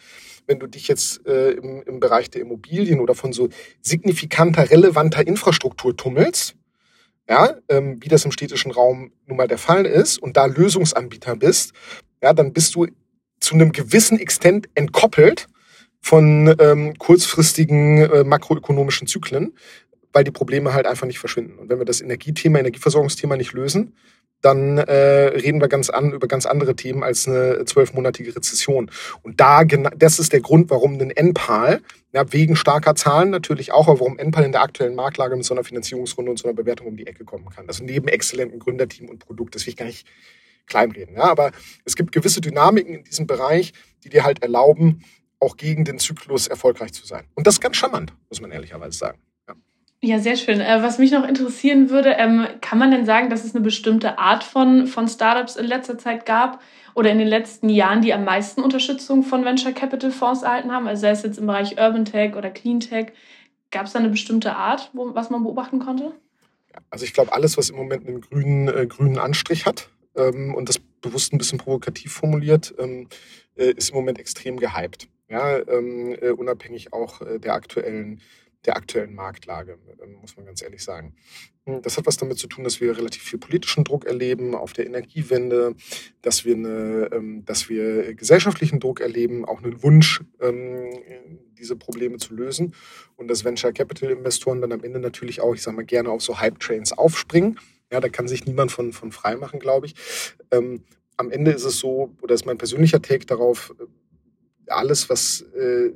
[0.46, 3.48] wenn du dich jetzt äh, im, im Bereich der Immobilien oder von so
[3.82, 6.54] signifikanter, relevanter Infrastruktur tummelst,
[7.28, 11.36] ja, ähm, wie das im städtischen Raum nun mal der Fall ist und da Lösungsanbieter
[11.36, 11.72] bist,
[12.22, 12.86] ja, dann bist du
[13.40, 15.46] zu einem gewissen Extent entkoppelt
[16.00, 19.54] von ähm, kurzfristigen äh, makroökonomischen Zyklen,
[20.12, 21.58] weil die Probleme halt einfach nicht verschwinden.
[21.58, 23.94] Und wenn wir das Energiethema, Energieversorgungsthema nicht lösen,
[24.40, 28.90] dann äh, reden wir ganz an über ganz andere Themen als eine zwölfmonatige Rezession.
[29.22, 31.80] Und da das ist der Grund, warum ein NPAL,
[32.12, 35.54] ja, wegen starker Zahlen natürlich auch, aber warum NPAL in der aktuellen Marktlage mit so
[35.54, 37.66] einer Finanzierungsrunde und so einer Bewertung um die Ecke kommen kann.
[37.66, 40.06] Also neben exzellenten Gründerteam und Produkt, das will ich gar nicht
[40.66, 41.16] kleinreden.
[41.16, 41.50] Ja, aber
[41.84, 43.72] es gibt gewisse Dynamiken in diesem Bereich,
[44.04, 45.02] die dir halt erlauben,
[45.40, 47.24] auch gegen den Zyklus erfolgreich zu sein.
[47.34, 49.18] Und das ist ganz charmant, muss man ehrlicherweise sagen.
[49.46, 49.54] Ja,
[50.00, 50.60] ja sehr schön.
[50.60, 54.18] Äh, was mich noch interessieren würde, ähm, kann man denn sagen, dass es eine bestimmte
[54.18, 56.60] Art von, von Startups in letzter Zeit gab
[56.94, 60.88] oder in den letzten Jahren, die am meisten Unterstützung von Venture Capital Fonds erhalten haben?
[60.88, 63.12] Also sei es jetzt im Bereich Urban Tech oder Clean Tech.
[63.70, 66.12] Gab es da eine bestimmte Art, wo, was man beobachten konnte?
[66.90, 70.68] Also ich glaube, alles, was im Moment einen grünen, äh, grünen Anstrich hat ähm, und
[70.68, 73.08] das bewusst ein bisschen provokativ formuliert, ähm,
[73.56, 78.20] äh, ist im Moment extrem gehypt ja, ähm, äh, unabhängig auch äh, der aktuellen
[78.64, 81.14] der aktuellen Marktlage, ähm, muss man ganz ehrlich sagen.
[81.64, 84.72] Hm, das hat was damit zu tun, dass wir relativ viel politischen Druck erleben auf
[84.72, 85.74] der Energiewende,
[86.22, 90.90] dass wir, eine, ähm, dass wir gesellschaftlichen Druck erleben, auch einen Wunsch, ähm,
[91.56, 92.74] diese Probleme zu lösen.
[93.16, 96.22] Und dass Venture Capital Investoren dann am Ende natürlich auch, ich sage mal, gerne auf
[96.22, 97.58] so Hype-Trains aufspringen.
[97.90, 99.94] Ja, da kann sich niemand von, von frei machen, glaube ich.
[100.50, 103.74] Am Ende ist es so, oder ist mein persönlicher Take darauf,
[104.70, 105.92] alles, was äh,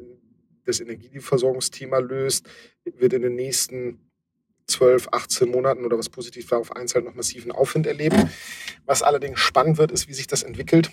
[0.65, 2.47] das Energieversorgungsthema löst,
[2.85, 3.99] wird in den nächsten
[4.67, 8.31] 12, 18 Monaten oder was positiv war auf eins halt noch massiven Aufwind erleben.
[8.87, 10.91] Was allerdings spannend wird, ist, wie sich das entwickelt,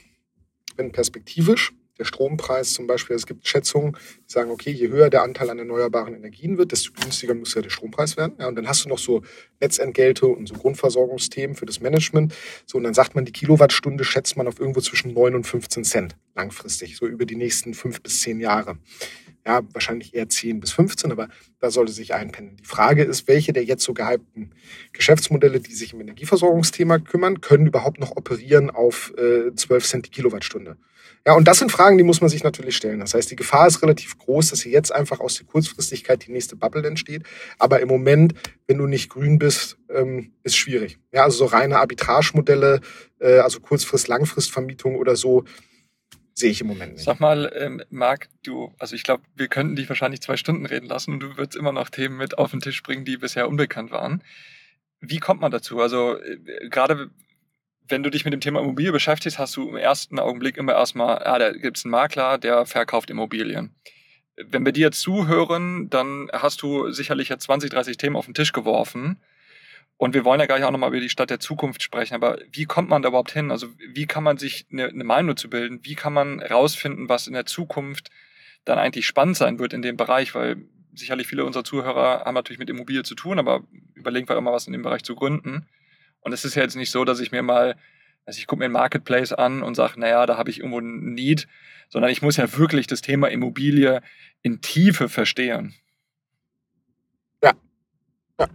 [0.76, 5.22] wenn perspektivisch der Strompreis zum Beispiel, es gibt Schätzungen, die sagen, okay, je höher der
[5.22, 8.34] Anteil an erneuerbaren Energien wird, desto günstiger muss ja der Strompreis werden.
[8.40, 9.22] Ja, und dann hast du noch so
[9.60, 12.34] Netzentgelte und so Grundversorgungsthemen für das Management.
[12.66, 15.84] So, und dann sagt man, die Kilowattstunde schätzt man auf irgendwo zwischen 9 und 15
[15.84, 18.78] Cent langfristig, so über die nächsten fünf bis zehn Jahre.
[19.46, 22.58] Ja, wahrscheinlich eher 10 bis 15, aber da sollte sich einpendeln.
[22.58, 24.54] Die Frage ist, welche der jetzt so gehypten
[24.94, 30.12] Geschäftsmodelle, die sich im Energieversorgungsthema kümmern, können überhaupt noch operieren auf äh, 12 Cent die
[30.12, 30.78] Kilowattstunde?
[31.26, 33.00] Ja, und das sind Fragen, die muss man sich natürlich stellen.
[33.00, 36.32] Das heißt, die Gefahr ist relativ groß, dass hier jetzt einfach aus der Kurzfristigkeit die
[36.32, 37.24] nächste Bubble entsteht.
[37.58, 38.34] Aber im Moment,
[38.68, 40.98] wenn du nicht grün bist, ähm, ist schwierig.
[41.12, 42.80] Ja, also so reine Arbitragemodelle,
[43.20, 45.44] äh, also Kurzfrist-Langfrist-Vermietung oder so,
[46.40, 47.04] sehe ich im Moment nicht.
[47.04, 50.88] Sag mal, ähm, Marc, du, also ich glaube, wir könnten dich wahrscheinlich zwei Stunden reden
[50.88, 53.92] lassen und du würdest immer noch Themen mit auf den Tisch bringen, die bisher unbekannt
[53.92, 54.24] waren.
[55.02, 55.80] Wie kommt man dazu?
[55.80, 57.10] Also äh, gerade
[57.90, 61.22] wenn du dich mit dem Thema Immobilie beschäftigst, hast du im ersten Augenblick immer erstmal,
[61.26, 63.76] ja, da gibt es einen Makler, der verkauft Immobilien.
[64.36, 68.54] Wenn wir dir zuhören, dann hast du sicherlich jetzt 20, 30 Themen auf den Tisch
[68.54, 69.20] geworfen.
[70.00, 72.16] Und wir wollen ja gleich auch nochmal über die Stadt der Zukunft sprechen.
[72.16, 73.52] Aber wie kommt man da überhaupt hin?
[73.52, 75.82] Also wie kann man sich eine, eine Meinung zu bilden?
[75.84, 78.10] Wie kann man rausfinden, was in der Zukunft
[78.64, 80.34] dann eigentlich spannend sein wird in dem Bereich?
[80.34, 84.54] Weil sicherlich viele unserer Zuhörer haben natürlich mit Immobilie zu tun, aber überlegen wir immer
[84.54, 85.68] was in dem Bereich zu gründen.
[86.22, 87.76] Und es ist ja jetzt nicht so, dass ich mir mal,
[88.24, 91.14] also ich gucke mir einen Marketplace an und sage, naja, da habe ich irgendwo ein
[91.14, 91.50] Need,
[91.90, 94.02] sondern ich muss ja wirklich das Thema Immobilie
[94.44, 95.76] in Tiefe verstehen.
[97.44, 97.52] Ja.
[98.40, 98.48] Ja.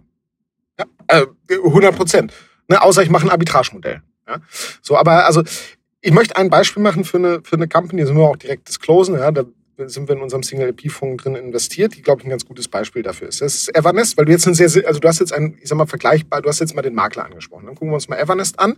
[0.79, 0.85] ja.
[1.07, 2.33] Äh, 100 Prozent.
[2.67, 4.01] Ne, außer ich mache ein Arbitragemodell.
[4.27, 4.37] Ja?
[4.81, 5.43] So, aber also
[6.01, 8.67] ich möchte ein Beispiel machen für eine, für eine Company, da sind wir auch direkt
[8.67, 9.45] disclosen, ja, da
[9.77, 12.67] sind wir in unserem Single LP Fonds drin investiert, die glaube ich ein ganz gutes
[12.67, 13.41] Beispiel dafür ist.
[13.41, 15.77] Das ist Evernest, weil du jetzt ein sehr, also du hast jetzt ein, ich sag
[15.77, 17.65] mal vergleichbar, du hast jetzt mal den Makler angesprochen.
[17.65, 18.77] Dann gucken wir uns mal Evernest an.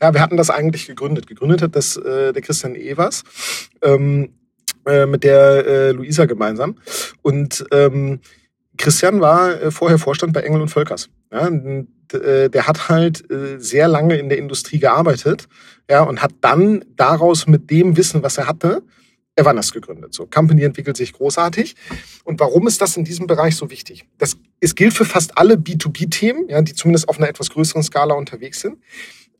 [0.00, 1.26] Ja, wir hatten das eigentlich gegründet.
[1.26, 3.24] Gegründet hat das äh, der Christian Evers
[3.82, 4.32] ähm,
[4.86, 6.76] äh, mit der äh, Luisa gemeinsam
[7.22, 8.20] und ähm,
[8.78, 11.10] Christian war äh, vorher Vorstand bei Engel und Völkers.
[11.30, 15.48] Ja, äh, der hat halt äh, sehr lange in der Industrie gearbeitet,
[15.90, 18.82] ja, und hat dann daraus mit dem Wissen, was er hatte,
[19.36, 20.14] Evernest gegründet.
[20.14, 21.76] So, Company entwickelt sich großartig.
[22.24, 24.04] Und warum ist das in diesem Bereich so wichtig?
[24.18, 28.14] Das, es gilt für fast alle B2B-Themen, ja, die zumindest auf einer etwas größeren Skala
[28.14, 28.78] unterwegs sind.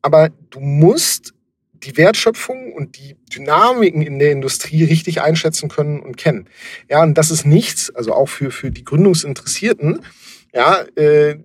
[0.00, 1.34] Aber du musst
[1.82, 6.48] die Wertschöpfung und die Dynamiken in der Industrie richtig einschätzen können und kennen.
[6.88, 10.00] Ja, und das ist nichts, also auch für, für die Gründungsinteressierten,
[10.54, 11.36] ja, äh,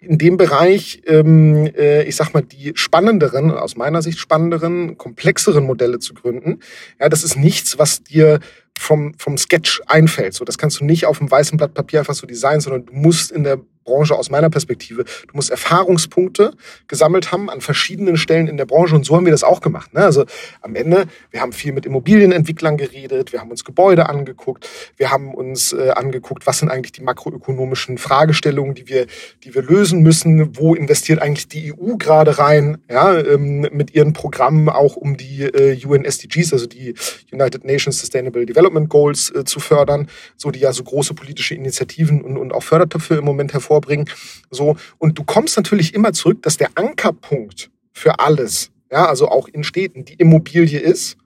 [0.00, 5.64] in dem Bereich, ähm, äh, ich sag mal, die spannenderen, aus meiner Sicht spannenderen, komplexeren
[5.64, 6.60] Modelle zu gründen.
[6.98, 8.40] Ja, das ist nichts, was dir
[8.78, 10.32] vom, vom Sketch einfällt.
[10.32, 12.94] So, das kannst du nicht auf einem weißen Blatt Papier einfach so designen, sondern du
[12.94, 15.04] musst in der Branche aus meiner Perspektive.
[15.04, 16.52] Du musst Erfahrungspunkte
[16.86, 19.94] gesammelt haben an verschiedenen Stellen in der Branche und so haben wir das auch gemacht.
[19.94, 20.04] Ne?
[20.04, 20.24] Also
[20.60, 25.34] am Ende, wir haben viel mit Immobilienentwicklern geredet, wir haben uns Gebäude angeguckt, wir haben
[25.34, 29.06] uns äh, angeguckt, was sind eigentlich die makroökonomischen Fragestellungen, die wir,
[29.44, 34.12] die wir lösen müssen, wo investiert eigentlich die EU gerade rein, ja, ähm, mit ihren
[34.12, 36.94] Programmen auch um die äh, UN SDGs, also die
[37.32, 42.22] United Nations Sustainable Development Goals äh, zu fördern, so die ja so große politische Initiativen
[42.22, 44.10] und, und auch Fördertöpfe im Moment hervorbringen vorbringen.
[44.50, 44.76] So.
[44.98, 49.62] Und du kommst natürlich immer zurück, dass der Ankerpunkt für alles, ja, also auch in
[49.62, 51.16] Städten, die Immobilie ist.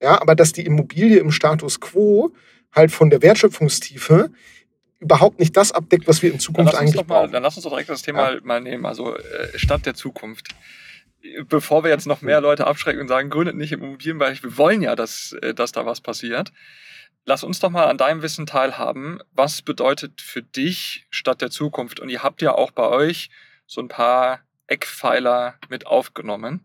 [0.00, 2.32] Ja, aber dass die Immobilie im Status quo
[2.72, 4.30] halt von der Wertschöpfungstiefe
[5.00, 7.32] überhaupt nicht das abdeckt, was wir in Zukunft eigentlich mal, brauchen.
[7.32, 8.40] Dann lass uns doch direkt das Thema ja.
[8.42, 10.48] mal nehmen, also äh, Stadt der Zukunft.
[11.48, 14.80] Bevor wir jetzt noch mehr Leute abschrecken und sagen, gründet nicht im Immobilienbereich, wir wollen
[14.80, 16.52] ja, dass, äh, dass da was passiert.
[17.24, 19.20] Lass uns doch mal an deinem Wissen teilhaben.
[19.32, 22.00] Was bedeutet für dich Stadt der Zukunft?
[22.00, 23.30] Und ihr habt ja auch bei euch
[23.66, 26.64] so ein paar Eckpfeiler mit aufgenommen.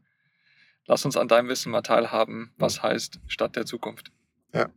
[0.88, 4.12] Lass uns an deinem Wissen mal teilhaben, was heißt Stadt der Zukunft.
[4.54, 4.68] Ja.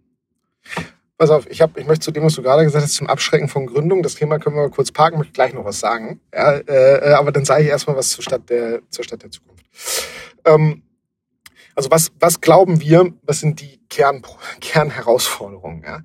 [1.19, 3.49] Pass auf, ich, hab, ich möchte zu dem, was du gerade gesagt hast, zum Abschrecken
[3.49, 6.21] von Gründung, das Thema können wir kurz parken, möchte gleich noch was sagen.
[6.33, 9.67] Ja, äh, aber dann sage ich erstmal was zur Stadt der, zur Stadt der Zukunft.
[10.45, 10.83] Ähm,
[11.79, 14.23] also was, was glauben wir, was sind die Kern,
[14.61, 16.01] Kernherausforderungen, ja?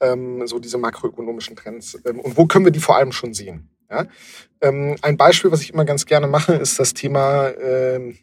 [0.00, 3.70] ähm, so diese makroökonomischen Trends ähm, und wo können wir die vor allem schon sehen?
[3.90, 4.06] Ja?
[4.60, 8.18] Ähm, ein Beispiel, was ich immer ganz gerne mache, ist das Thema ähm,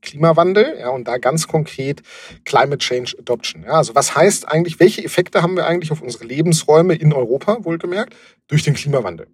[0.00, 2.02] Klimawandel, ja, und da ganz konkret
[2.44, 3.64] Climate Change Adoption.
[3.64, 7.64] Ja, also was heißt eigentlich, welche Effekte haben wir eigentlich auf unsere Lebensräume in Europa,
[7.64, 8.14] wohlgemerkt,
[8.46, 9.26] durch den Klimawandel?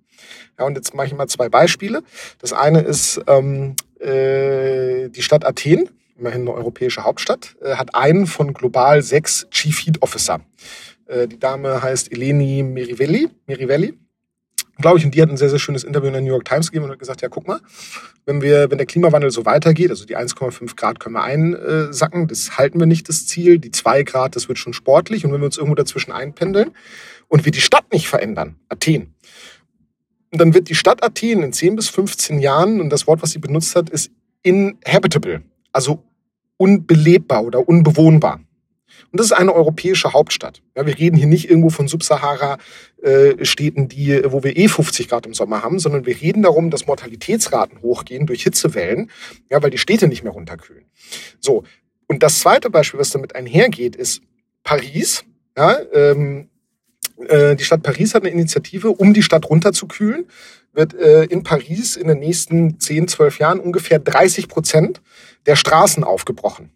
[0.58, 2.02] Ja, und jetzt mache ich mal zwei Beispiele.
[2.38, 8.26] Das eine ist ähm, äh, die Stadt Athen immerhin eine europäische Hauptstadt, äh, hat einen
[8.26, 10.40] von global sechs Chief Heat Officer.
[11.06, 13.98] Äh, die Dame heißt Eleni Merivelli, Merivelli
[14.78, 16.70] glaube ich, und die hat ein sehr, sehr schönes Interview in der New York Times
[16.70, 17.60] gegeben und hat gesagt, ja, guck mal,
[18.26, 22.58] wenn wir, wenn der Klimawandel so weitergeht, also die 1,5 Grad können wir einsacken, das
[22.58, 25.46] halten wir nicht, das Ziel, die 2 Grad, das wird schon sportlich und wenn wir
[25.46, 26.72] uns irgendwo dazwischen einpendeln
[27.28, 29.14] und wir die Stadt nicht verändern, Athen,
[30.32, 33.38] dann wird die Stadt Athen in 10 bis 15 Jahren, und das Wort, was sie
[33.38, 34.10] benutzt hat, ist
[34.42, 35.42] inhabitable
[35.74, 36.02] also
[36.56, 38.40] unbelebbar oder unbewohnbar.
[39.10, 40.62] Und das ist eine europäische Hauptstadt.
[40.76, 45.34] Ja, wir reden hier nicht irgendwo von Subsahara-Städten, die, wo wir eh 50 Grad im
[45.34, 49.10] Sommer haben, sondern wir reden darum, dass Mortalitätsraten hochgehen durch Hitzewellen,
[49.50, 50.84] ja, weil die Städte nicht mehr runterkühlen.
[51.40, 51.64] So.
[52.06, 54.22] Und das zweite Beispiel, was damit einhergeht, ist
[54.62, 55.24] Paris.
[55.56, 56.48] Ja, ähm,
[57.28, 60.26] äh, die Stadt Paris hat eine Initiative, um die Stadt runterzukühlen,
[60.72, 65.00] wird äh, in Paris in den nächsten 10, 12 Jahren ungefähr 30 Prozent
[65.46, 66.70] der Straßen aufgebrochen.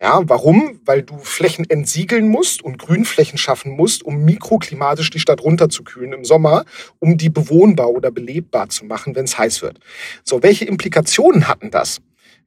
[0.00, 0.80] Ja, warum?
[0.84, 6.24] Weil du Flächen entsiegeln musst und Grünflächen schaffen musst, um mikroklimatisch die Stadt runterzukühlen im
[6.24, 6.64] Sommer,
[6.98, 9.78] um die bewohnbar oder belebbar zu machen, wenn es heiß wird.
[10.24, 12.00] So, welche Implikationen hatten das?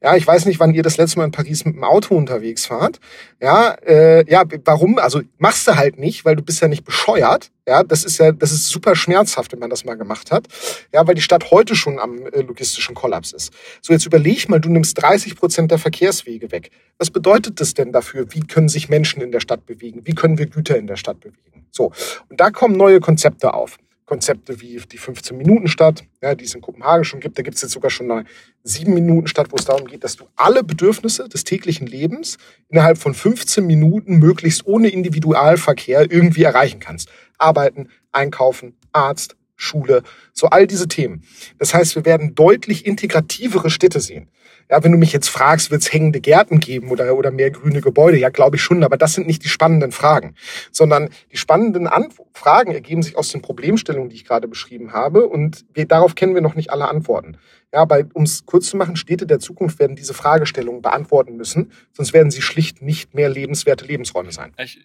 [0.06, 2.70] Ja, ich weiß nicht, wann ihr das letzte Mal in Paris mit dem Auto unterwegs
[2.70, 3.00] wart.
[3.42, 5.00] Ja, äh, ja, warum?
[5.00, 7.50] Also machst du halt nicht, weil du bist ja nicht bescheuert.
[7.68, 10.46] Ja, das ist ja, das ist super schmerzhaft, wenn man das mal gemacht hat.
[10.94, 13.52] Ja, weil die Stadt heute schon am äh, logistischen Kollaps ist.
[13.82, 16.70] So, jetzt überleg mal, du nimmst 30 Prozent der Verkehrswege weg.
[17.00, 18.28] Was bedeutet das denn dafür?
[18.30, 20.02] Wie können sich Menschen in der Stadt bewegen?
[20.04, 21.66] Wie können wir Güter in der Stadt bewegen?
[21.72, 21.92] So.
[22.30, 23.80] Und da kommen neue Konzepte auf.
[24.06, 27.38] Konzepte wie die 15-Minuten-Stadt, ja, die es in Kopenhagen schon gibt.
[27.38, 28.26] Da gibt es jetzt sogar schon eine
[28.66, 32.38] 7-Minuten-Stadt, wo es darum geht, dass du alle Bedürfnisse des täglichen Lebens
[32.70, 37.10] innerhalb von 15 Minuten möglichst ohne Individualverkehr irgendwie erreichen kannst.
[37.38, 41.24] Arbeiten, einkaufen, Arzt, Schule, so all diese Themen.
[41.58, 44.30] Das heißt, wir werden deutlich integrativere Städte sehen.
[44.70, 47.82] Ja, wenn du mich jetzt fragst, wird es hängende Gärten geben oder, oder mehr grüne
[47.82, 48.18] Gebäude?
[48.18, 50.34] Ja, glaube ich schon, aber das sind nicht die spannenden Fragen,
[50.72, 55.28] sondern die spannenden Anf Fragen ergeben sich aus den Problemstellungen, die ich gerade beschrieben habe
[55.28, 57.38] und wir, darauf kennen wir noch nicht alle Antworten.
[57.72, 62.14] Ja, um es kurz zu machen, Städte der Zukunft werden diese Fragestellungen beantworten müssen, sonst
[62.14, 64.54] werden sie schlicht nicht mehr lebenswerte Lebensräume sein.
[64.58, 64.80] Ich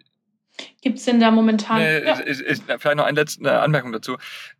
[0.82, 1.78] Gibt es denn da momentan?
[1.78, 2.20] Nee, ja.
[2.26, 4.16] ich, ich, vielleicht noch eine letzte Anmerkung dazu.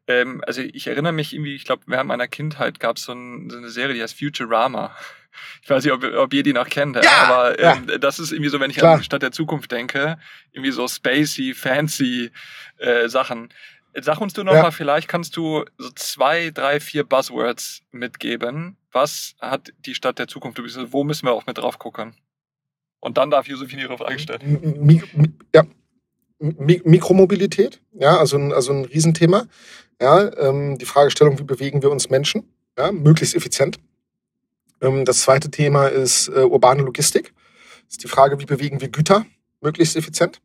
[0.06, 3.56] Ähm, also ich erinnere mich irgendwie, ich glaube, während meiner Kindheit gab so es so
[3.58, 4.94] eine Serie, die heißt Futurama.
[5.62, 7.98] Ich weiß nicht, ob, ob ihr die noch kennt, ja, aber ähm, ja.
[7.98, 8.94] das ist irgendwie so, wenn ich Klar.
[8.94, 10.18] an die Stadt der Zukunft denke,
[10.52, 12.30] irgendwie so spacey, fancy
[12.78, 13.48] äh, Sachen.
[13.94, 14.62] Sag uns du noch ja.
[14.62, 18.76] mal, vielleicht kannst du so zwei, drei, vier Buzzwords mitgeben.
[18.92, 20.60] Was hat die Stadt der Zukunft?
[20.92, 22.14] Wo müssen wir auch mit drauf gucken?
[23.00, 25.30] Und dann darf Josephine ihre Frage stellen.
[25.54, 25.64] Ja,
[26.40, 29.46] Mikromobilität, ja, also ein, also ein Riesenthema.
[30.00, 32.44] Ja, ähm, die Fragestellung, wie bewegen wir uns Menschen,
[32.78, 33.78] ja, möglichst effizient.
[34.80, 37.34] Ähm, das zweite Thema ist äh, urbane Logistik.
[37.84, 39.26] Das ist die Frage, wie bewegen wir Güter
[39.60, 40.40] möglichst effizient.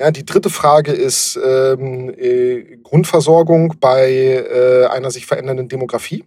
[0.00, 6.24] Ja, die dritte Frage ist ähm, äh, Grundversorgung bei äh, einer sich verändernden Demografie.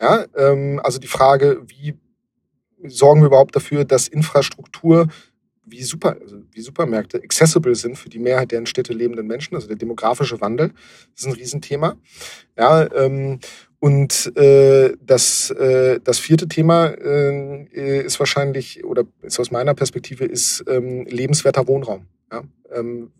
[0.00, 1.98] Ja, ähm, also die Frage, wie
[2.84, 5.08] sorgen wir überhaupt dafür, dass Infrastruktur
[5.70, 9.54] wie, Super, also wie Supermärkte accessible sind für die Mehrheit der in Städte lebenden Menschen,
[9.54, 10.72] also der demografische Wandel,
[11.16, 11.96] ist ein Riesenthema.
[12.56, 13.40] Ja, ähm,
[13.80, 20.24] und äh, das, äh, das vierte Thema äh, ist wahrscheinlich, oder ist aus meiner Perspektive,
[20.24, 22.06] ist ähm, lebenswerter Wohnraum.
[22.32, 22.42] Ja?
[22.72, 23.12] Ähm,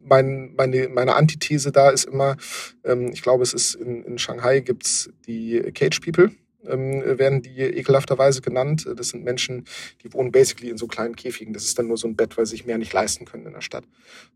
[0.00, 2.36] mein, meine, meine Antithese da ist immer,
[2.84, 6.30] ähm, ich glaube, es ist in, in Shanghai gibt's die Cage People,
[6.68, 8.86] ähm, werden die ekelhafterweise genannt.
[8.96, 9.64] Das sind Menschen,
[10.02, 11.52] die wohnen basically in so kleinen Käfigen.
[11.52, 13.52] Das ist dann nur so ein Bett, weil sie sich mehr nicht leisten können in
[13.52, 13.84] der Stadt.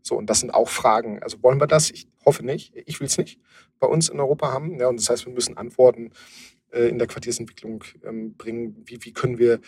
[0.01, 1.21] So, und das sind auch Fragen.
[1.21, 1.91] Also wollen wir das?
[1.91, 2.73] Ich hoffe nicht.
[2.85, 3.39] Ich will es nicht
[3.79, 4.79] bei uns in Europa haben.
[4.79, 6.11] Ja, und das heißt, wir müssen Antworten
[6.71, 8.83] äh, in der Quartiersentwicklung ähm, bringen.
[8.85, 9.59] Wie, wie können wir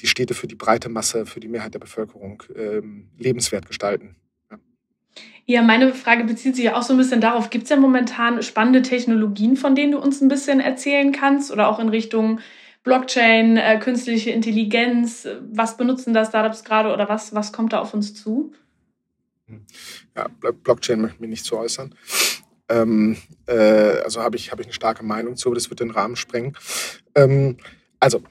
[0.00, 4.16] die Städte für die breite Masse, für die Mehrheit der Bevölkerung ähm, lebenswert gestalten?
[5.46, 8.42] Ja, meine Frage bezieht sich ja auch so ein bisschen darauf, gibt es ja momentan
[8.42, 12.40] spannende Technologien, von denen du uns ein bisschen erzählen kannst oder auch in Richtung
[12.82, 15.26] Blockchain, äh, künstliche Intelligenz?
[15.50, 18.52] Was benutzen da Startups gerade oder was, was kommt da auf uns zu?
[20.14, 20.28] Ja,
[20.62, 21.94] Blockchain möchte ich mich nicht zu äußern.
[22.68, 25.90] Ähm, äh, also habe ich, hab ich eine starke Meinung zu, aber das wird den
[25.90, 26.56] Rahmen sprengen.
[27.14, 27.56] Ähm,
[27.98, 28.22] also,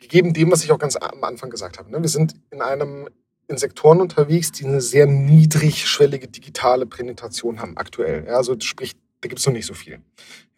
[0.00, 3.08] gegeben dem, was ich auch ganz am Anfang gesagt habe, ne, wir sind in einem
[3.48, 8.24] in Sektoren unterwegs, die eine sehr niedrigschwellige digitale Penetration haben aktuell.
[8.26, 8.92] Ja, also sprich,
[9.24, 10.00] da gibt es noch nicht so viel.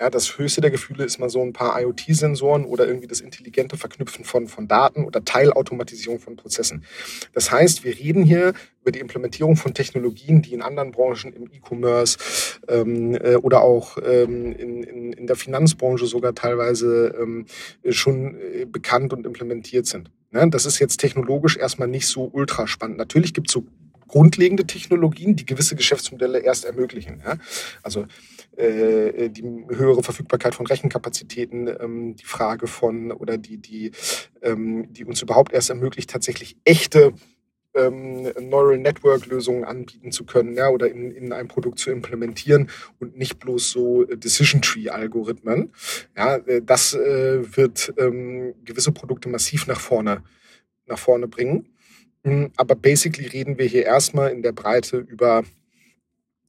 [0.01, 3.77] Ja, das höchste der Gefühle ist mal so ein paar IoT-Sensoren oder irgendwie das intelligente
[3.77, 6.85] Verknüpfen von, von Daten oder Teilautomatisierung von Prozessen.
[7.33, 11.45] Das heißt, wir reden hier über die Implementierung von Technologien, die in anderen Branchen im
[11.47, 12.19] E-Commerce
[12.67, 17.47] ähm, äh, oder auch ähm, in, in, in der Finanzbranche sogar teilweise ähm,
[17.89, 20.11] schon äh, bekannt und implementiert sind.
[20.33, 20.51] Ne?
[20.51, 22.99] Das ist jetzt technologisch erstmal nicht so ultra spannend.
[22.99, 23.65] Natürlich gibt es so
[24.09, 27.23] grundlegende Technologien, die gewisse Geschäftsmodelle erst ermöglichen.
[27.25, 27.37] Ja?
[27.83, 28.07] Also
[28.57, 33.93] äh, die höhere Verfügbarkeit von Rechenkapazitäten, ähm, die Frage von oder die, die,
[34.43, 37.13] ähm, die uns überhaupt erst ermöglicht, tatsächlich echte
[37.77, 42.71] ähm, Neural Network Lösungen anbieten zu können, ja, oder in, in ein Produkt zu implementieren
[42.99, 45.73] und nicht bloß so Decision Tree Algorithmen.
[46.17, 50.23] Ja, äh, das äh, wird ähm, gewisse Produkte massiv nach vorne,
[50.87, 51.69] nach vorne bringen.
[52.27, 55.45] Hm, aber basically reden wir hier erstmal in der Breite über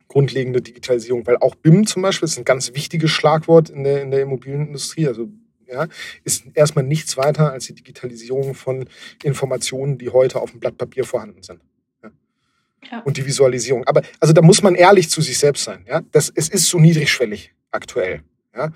[0.08, 4.10] grundlegende Digitalisierung, weil auch BIM zum Beispiel ist ein ganz wichtiges Schlagwort in der, in
[4.10, 5.08] der Immobilienindustrie.
[5.08, 5.30] Also
[5.68, 5.88] ja,
[6.24, 8.90] ist erstmal nichts weiter als die Digitalisierung von
[9.22, 11.62] Informationen, die heute auf dem Blatt Papier vorhanden sind.
[12.02, 12.10] Ja.
[12.92, 13.00] Ja.
[13.02, 13.84] Und die Visualisierung.
[13.84, 15.86] Aber also da muss man ehrlich zu sich selbst sein.
[15.88, 16.02] Ja?
[16.12, 18.24] Das, es ist so niedrigschwellig aktuell.
[18.56, 18.72] Ja?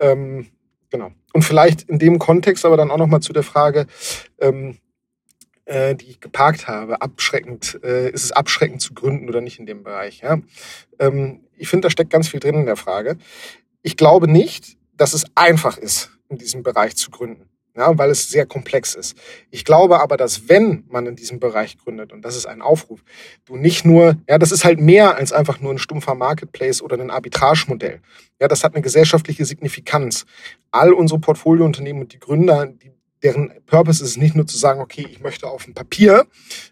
[0.00, 0.48] Ähm,
[0.90, 1.12] genau.
[1.34, 3.86] Und vielleicht in dem Kontext aber dann auch nochmal zu der Frage,
[4.40, 4.78] ähm,
[5.72, 9.66] äh, die ich geparkt habe, abschreckend, äh, ist es abschreckend zu gründen oder nicht in
[9.66, 10.20] dem Bereich?
[10.20, 10.38] Ja?
[10.98, 13.16] Ähm, ich finde, da steckt ganz viel drin in der Frage.
[13.80, 17.48] Ich glaube nicht, dass es einfach ist, in diesem Bereich zu gründen.
[17.74, 19.16] Ja, weil es sehr komplex ist.
[19.50, 23.02] Ich glaube aber, dass wenn man in diesem Bereich gründet, und das ist ein Aufruf,
[23.46, 27.00] du nicht nur, ja, das ist halt mehr als einfach nur ein stumpfer Marketplace oder
[27.00, 28.02] ein Arbitragemodell.
[28.38, 30.26] Ja, das hat eine gesellschaftliche Signifikanz.
[30.70, 32.92] All unsere Portfoliounternehmen und die Gründer, die
[33.22, 36.26] deren Purpose ist es nicht nur zu sagen, okay, ich möchte auf dem Papier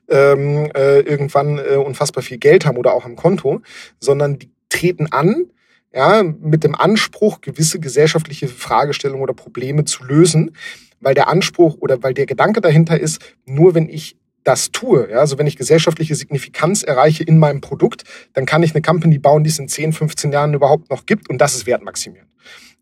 [0.09, 3.63] ähm, äh, irgendwann äh, unfassbar viel Geld haben oder auch am Konto,
[3.99, 5.47] sondern die treten an,
[5.93, 10.57] ja, mit dem Anspruch, gewisse gesellschaftliche Fragestellungen oder Probleme zu lösen,
[11.01, 15.19] weil der Anspruch oder weil der Gedanke dahinter ist, nur wenn ich das tue, ja,
[15.19, 19.45] also wenn ich gesellschaftliche Signifikanz erreiche in meinem Produkt, dann kann ich eine Company bauen,
[19.45, 22.31] die es in 10, 15 Jahren überhaupt noch gibt und das ist wertmaximierend.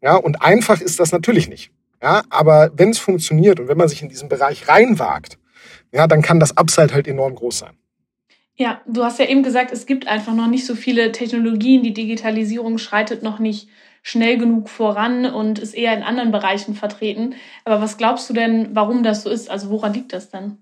[0.01, 1.73] Ja, und einfach ist das natürlich nicht.
[2.03, 5.39] Ja, aber wenn es funktioniert und wenn man sich in diesen Bereich reinwagt,
[5.93, 7.77] ja, dann kann das Upside halt enorm groß sein.
[8.55, 11.83] Ja, du hast ja eben gesagt, es gibt einfach noch nicht so viele Technologien.
[11.83, 13.69] Die Digitalisierung schreitet noch nicht
[14.03, 17.35] schnell genug voran und ist eher in anderen Bereichen vertreten.
[17.65, 19.49] Aber was glaubst du denn, warum das so ist?
[19.49, 20.59] Also woran liegt das denn?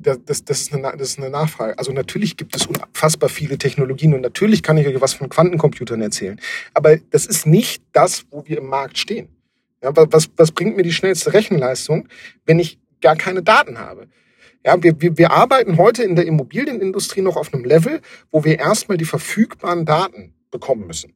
[0.00, 1.76] Das, das, das, ist eine, das ist eine Nachfrage.
[1.76, 6.00] Also natürlich gibt es unfassbar viele Technologien und natürlich kann ich euch was von Quantencomputern
[6.00, 6.40] erzählen.
[6.72, 9.28] Aber das ist nicht das, wo wir im Markt stehen.
[9.82, 12.08] Ja, was, was bringt mir die schnellste Rechenleistung,
[12.46, 14.08] wenn ich gar keine Daten habe?
[14.64, 18.58] Ja, wir, wir, wir arbeiten heute in der Immobilienindustrie noch auf einem Level, wo wir
[18.58, 21.14] erstmal die verfügbaren Daten bekommen müssen.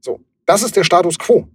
[0.00, 1.48] So, das ist der Status quo.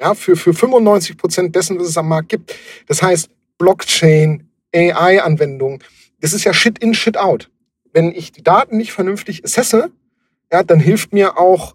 [0.00, 2.54] Ja, für, für 95 Prozent dessen, was es am Markt gibt.
[2.86, 4.45] Das heißt, Blockchain,
[4.76, 5.82] AI-Anwendungen,
[6.20, 7.50] das ist ja Shit in, Shit out.
[7.92, 9.90] Wenn ich die Daten nicht vernünftig assesse,
[10.52, 11.74] ja, dann hilft mir auch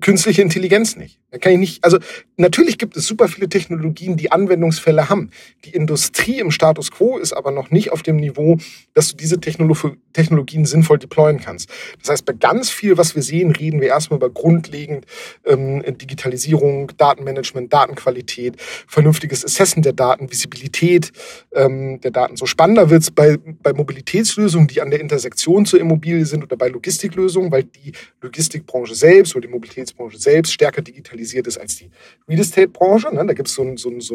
[0.00, 1.20] künstliche Intelligenz nicht.
[1.30, 1.98] Da kann ich nicht, also
[2.38, 5.30] natürlich gibt es super viele Technologien, die Anwendungsfälle haben.
[5.66, 8.56] Die Industrie im Status quo ist aber noch nicht auf dem Niveau,
[8.94, 11.68] dass du diese Technologien sinnvoll deployen kannst.
[12.00, 15.04] Das heißt, bei ganz viel, was wir sehen, reden wir erstmal über grundlegend
[15.44, 18.54] ähm, Digitalisierung, Datenmanagement, Datenqualität,
[18.86, 21.12] vernünftiges Assessen der Daten, Visibilität
[21.52, 22.36] ähm, der Daten.
[22.36, 26.56] So spannender wird es bei, bei Mobilitätslösungen, die an der Intersektion zur Immobilie sind oder
[26.56, 31.76] bei Logistiklösungen, weil die Logistikbranche selbst oder die Mobilitätsbranche selbst stärker digitalisiert digitalisiert ist als
[31.76, 31.90] die
[32.28, 33.14] Real Estate-Branche.
[33.14, 33.26] Ne?
[33.26, 34.14] Da gibt so es so, ein, so,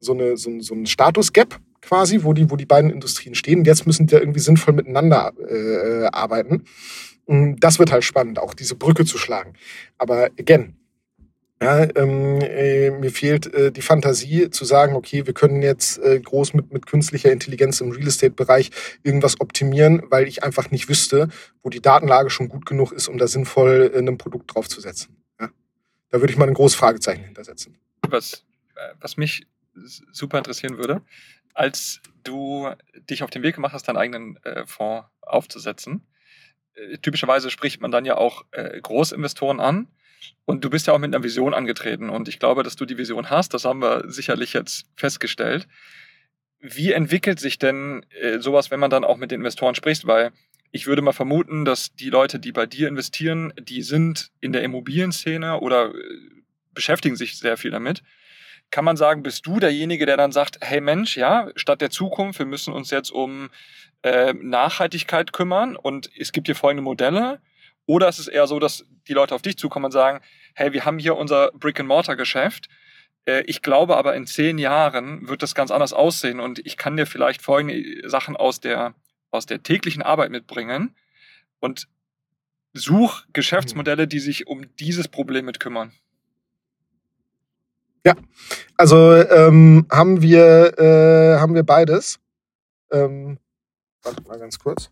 [0.00, 3.60] so, so, so ein Status-Gap quasi, wo die, wo die beiden Industrien stehen.
[3.60, 6.64] Und jetzt müssen die irgendwie sinnvoll miteinander äh, arbeiten.
[7.26, 9.54] Das wird halt spannend, auch diese Brücke zu schlagen.
[9.96, 10.76] Aber again,
[11.62, 16.20] ja, ähm, äh, mir fehlt äh, die Fantasie zu sagen, okay, wir können jetzt äh,
[16.20, 18.70] groß mit, mit künstlicher Intelligenz im Real Estate-Bereich
[19.02, 21.28] irgendwas optimieren, weil ich einfach nicht wüsste,
[21.62, 25.23] wo die Datenlage schon gut genug ist, um da sinnvoll äh, ein Produkt draufzusetzen.
[26.14, 27.76] Da würde ich mal ein großes Fragezeichen hintersetzen.
[28.08, 28.44] Was,
[28.76, 29.48] äh, was mich
[30.12, 31.02] super interessieren würde,
[31.54, 32.68] als du
[33.10, 36.06] dich auf den Weg gemacht hast, deinen eigenen äh, Fonds aufzusetzen,
[36.74, 39.88] äh, typischerweise spricht man dann ja auch äh, Großinvestoren an.
[40.44, 42.10] Und du bist ja auch mit einer Vision angetreten.
[42.10, 43.52] Und ich glaube, dass du die Vision hast.
[43.52, 45.66] Das haben wir sicherlich jetzt festgestellt.
[46.60, 50.06] Wie entwickelt sich denn äh, sowas, wenn man dann auch mit den Investoren spricht?
[50.06, 50.30] Weil
[50.74, 54.64] ich würde mal vermuten, dass die Leute, die bei dir investieren, die sind in der
[54.64, 56.00] Immobilienszene oder äh,
[56.72, 58.02] beschäftigen sich sehr viel damit.
[58.72, 62.40] Kann man sagen, bist du derjenige, der dann sagt, hey Mensch, ja, statt der Zukunft,
[62.40, 63.50] wir müssen uns jetzt um
[64.02, 67.40] äh, Nachhaltigkeit kümmern und es gibt hier folgende Modelle?
[67.86, 70.24] Oder ist es eher so, dass die Leute auf dich zukommen und sagen,
[70.56, 72.68] hey, wir haben hier unser Brick-and-Mortar-Geschäft.
[73.26, 76.96] Äh, ich glaube aber, in zehn Jahren wird das ganz anders aussehen und ich kann
[76.96, 78.96] dir vielleicht folgende Sachen aus der
[79.34, 80.94] aus der täglichen Arbeit mitbringen
[81.60, 81.88] und
[82.72, 85.92] such Geschäftsmodelle, die sich um dieses Problem mit kümmern.
[88.06, 88.14] Ja,
[88.76, 92.18] also ähm, haben wir äh, haben wir beides.
[92.92, 93.38] Ähm,
[94.02, 94.90] warte mal ganz kurz.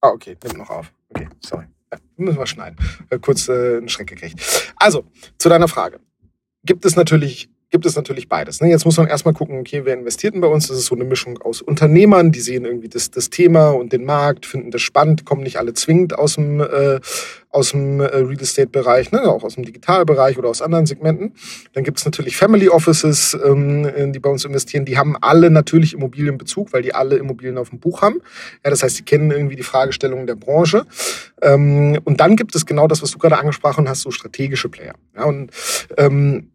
[0.00, 0.92] Ah, okay, nimm noch auf.
[1.10, 1.66] Okay, sorry.
[1.92, 2.76] Ja, müssen wir schneiden.
[3.20, 4.72] Kurz äh, einen Schreck gekriegt.
[4.76, 5.04] Also,
[5.38, 6.00] zu deiner Frage.
[6.64, 8.60] Gibt es natürlich gibt es natürlich beides.
[8.60, 8.68] Ne?
[8.68, 10.68] Jetzt muss man erstmal gucken, okay, wer investiert denn bei uns?
[10.68, 14.04] Das ist so eine Mischung aus Unternehmern, die sehen irgendwie das, das Thema und den
[14.04, 17.00] Markt, finden das spannend, kommen nicht alle zwingend aus dem, äh,
[17.50, 19.22] aus dem äh, Real Estate-Bereich, ne?
[19.22, 21.34] auch aus dem Digitalbereich oder aus anderen Segmenten.
[21.72, 24.84] Dann gibt es natürlich Family Offices, ähm, die bei uns investieren.
[24.84, 28.20] Die haben alle natürlich Immobilienbezug, weil die alle Immobilien auf dem Buch haben.
[28.64, 30.86] Ja, das heißt, die kennen irgendwie die Fragestellungen der Branche.
[31.42, 34.94] Ähm, und dann gibt es genau das, was du gerade angesprochen hast, so strategische Player.
[35.16, 35.50] Ja, und
[35.96, 36.50] ähm,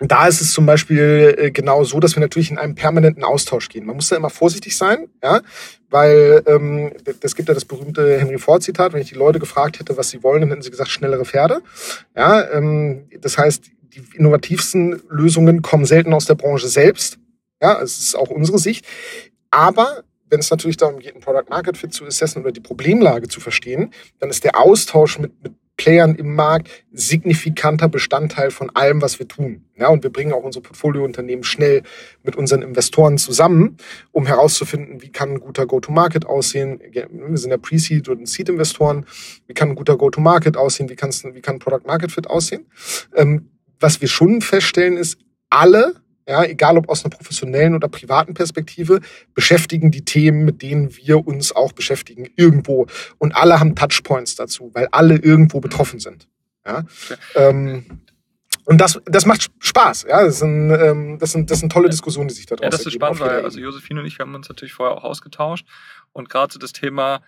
[0.00, 3.68] da ist es zum Beispiel äh, genau so, dass wir natürlich in einen permanenten Austausch
[3.68, 3.84] gehen.
[3.84, 5.42] Man muss da immer vorsichtig sein, ja,
[5.90, 8.92] weil ähm, das gibt ja das berühmte Henry Ford Zitat.
[8.92, 11.60] Wenn ich die Leute gefragt hätte, was sie wollen, dann hätten sie gesagt schnellere Pferde.
[12.16, 17.18] Ja, ähm, das heißt, die innovativsten Lösungen kommen selten aus der Branche selbst.
[17.60, 18.86] Ja, es ist auch unsere Sicht.
[19.50, 23.28] Aber wenn es natürlich darum geht, ein Product Market Fit zu assessen oder die Problemlage
[23.28, 29.00] zu verstehen, dann ist der Austausch mit, mit Playern im Markt signifikanter Bestandteil von allem,
[29.00, 29.64] was wir tun.
[29.78, 31.84] Ja, und wir bringen auch unsere Portfoliounternehmen schnell
[32.22, 33.78] mit unseren Investoren zusammen,
[34.12, 36.80] um herauszufinden, wie kann ein guter Go-to-Market aussehen.
[36.92, 39.06] Wir sind ja Pre-Seed und Seed-Investoren.
[39.46, 40.90] Wie kann ein guter Go-to-Market aussehen?
[40.90, 42.66] Wie, wie kann Product-Market-Fit aussehen?
[43.16, 45.16] Ähm, was wir schon feststellen ist,
[45.48, 45.94] alle
[46.30, 49.00] ja, egal ob aus einer professionellen oder privaten Perspektive,
[49.34, 52.86] beschäftigen die Themen, mit denen wir uns auch beschäftigen, irgendwo.
[53.18, 56.28] Und alle haben Touchpoints dazu, weil alle irgendwo betroffen sind.
[56.64, 56.84] Ja?
[57.34, 57.84] Ähm,
[58.64, 60.06] Und das, das macht Spaß.
[60.08, 62.70] Ja, das sind, ähm, das sind, das sind tolle Diskussionen, die sich da draußen Ja,
[62.70, 65.66] das ist spannend, weil also Josephine und ich, wir haben uns natürlich vorher auch ausgetauscht
[66.12, 67.22] und gerade so das Thema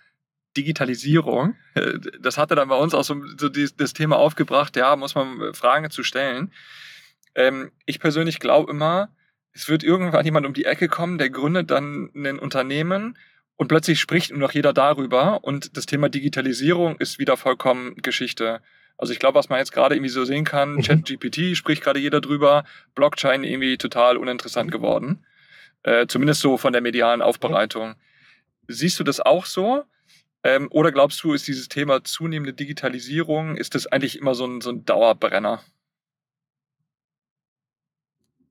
[0.56, 5.14] Digitalisierung, äh, das hatte dann bei uns auch so, so das Thema aufgebracht, ja, muss
[5.16, 6.52] man äh, Fragen zu stellen.
[7.34, 9.14] Ähm, ich persönlich glaube immer,
[9.52, 13.18] es wird irgendwann jemand um die Ecke kommen, der gründet dann ein Unternehmen
[13.56, 18.62] und plötzlich spricht nur noch jeder darüber und das Thema Digitalisierung ist wieder vollkommen Geschichte.
[18.96, 20.82] Also ich glaube, was man jetzt gerade irgendwie so sehen kann, mhm.
[20.82, 22.64] ChatGPT spricht gerade jeder drüber,
[22.94, 25.24] Blockchain irgendwie total uninteressant geworden.
[25.82, 27.96] Äh, zumindest so von der medialen Aufbereitung.
[28.68, 29.84] Siehst du das auch so?
[30.44, 34.60] Ähm, oder glaubst du, ist dieses Thema zunehmende Digitalisierung, ist das eigentlich immer so ein,
[34.60, 35.62] so ein Dauerbrenner?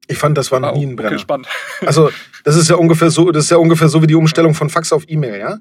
[0.08, 1.12] Ich fand, das war noch oh, nie ein Brenner.
[1.12, 1.48] Okay, spannend.
[1.86, 2.12] Also,
[2.44, 4.92] das ist ja ungefähr so, das ist ja ungefähr so wie die Umstellung von Fax
[4.92, 5.58] auf E-Mail, ja?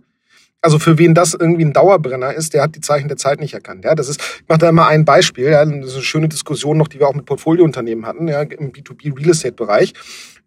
[0.63, 3.55] Also für wen das irgendwie ein Dauerbrenner ist, der hat die Zeichen der Zeit nicht
[3.55, 3.85] erkannt.
[3.85, 5.47] Ja, das ist, ich mache da immer ein Beispiel.
[5.51, 8.73] Ja, das ist eine schöne Diskussion noch, die wir auch mit Portfoliounternehmen hatten, ja, im
[8.73, 9.95] B2B Real Estate Bereich.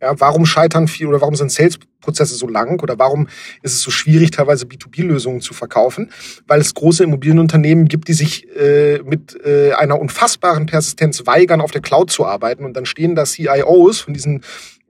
[0.01, 3.27] Ja, warum scheitern viel oder warum sind Sales-Prozesse so lang oder warum
[3.63, 6.11] ist es so schwierig, teilweise B2B-Lösungen zu verkaufen?
[6.45, 11.71] Weil es große Immobilienunternehmen gibt, die sich äh, mit äh, einer unfassbaren Persistenz weigern, auf
[11.71, 12.65] der Cloud zu arbeiten.
[12.65, 14.43] Und dann stehen da CIOs von diesen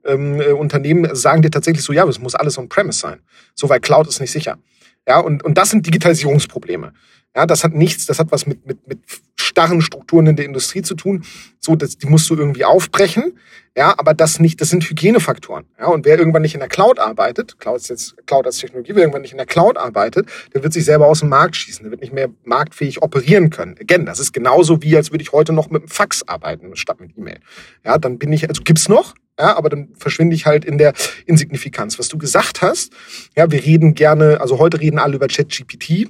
[0.04, 3.20] ähm, äh, Unternehmen, sagen dir tatsächlich so, ja, es muss alles on-premise sein.
[3.54, 4.58] So, weil Cloud ist nicht sicher.
[5.06, 6.92] Ja, und, und das sind Digitalisierungsprobleme.
[7.36, 9.00] Ja, das hat nichts, das hat was mit, mit, mit
[9.34, 11.24] starren Strukturen in der Industrie zu tun.
[11.58, 13.38] So, das, die musst du irgendwie aufbrechen.
[13.76, 15.64] Ja, aber das nicht, das sind Hygienefaktoren.
[15.80, 18.94] Ja, und wer irgendwann nicht in der Cloud arbeitet, Cloud ist jetzt Cloud als Technologie,
[18.94, 21.82] wer irgendwann nicht in der Cloud arbeitet, der wird sich selber aus dem Markt schießen,
[21.82, 23.74] der wird nicht mehr marktfähig operieren können.
[23.80, 27.00] Again, das ist genauso wie, als würde ich heute noch mit einem Fax arbeiten, statt
[27.00, 27.40] mit E-Mail.
[27.84, 30.92] Ja, dann bin ich, also gibt's noch, ja, aber dann verschwinde ich halt in der
[31.26, 31.98] Insignifikanz.
[31.98, 32.92] Was du gesagt hast,
[33.36, 36.08] ja, wir reden gerne, also heute reden alle über ChatGPT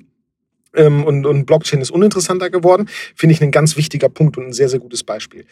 [0.75, 4.53] ähm, und, und Blockchain ist uninteressanter geworden, finde ich ein ganz wichtiger Punkt und ein
[4.53, 5.47] sehr, sehr gutes Beispiel.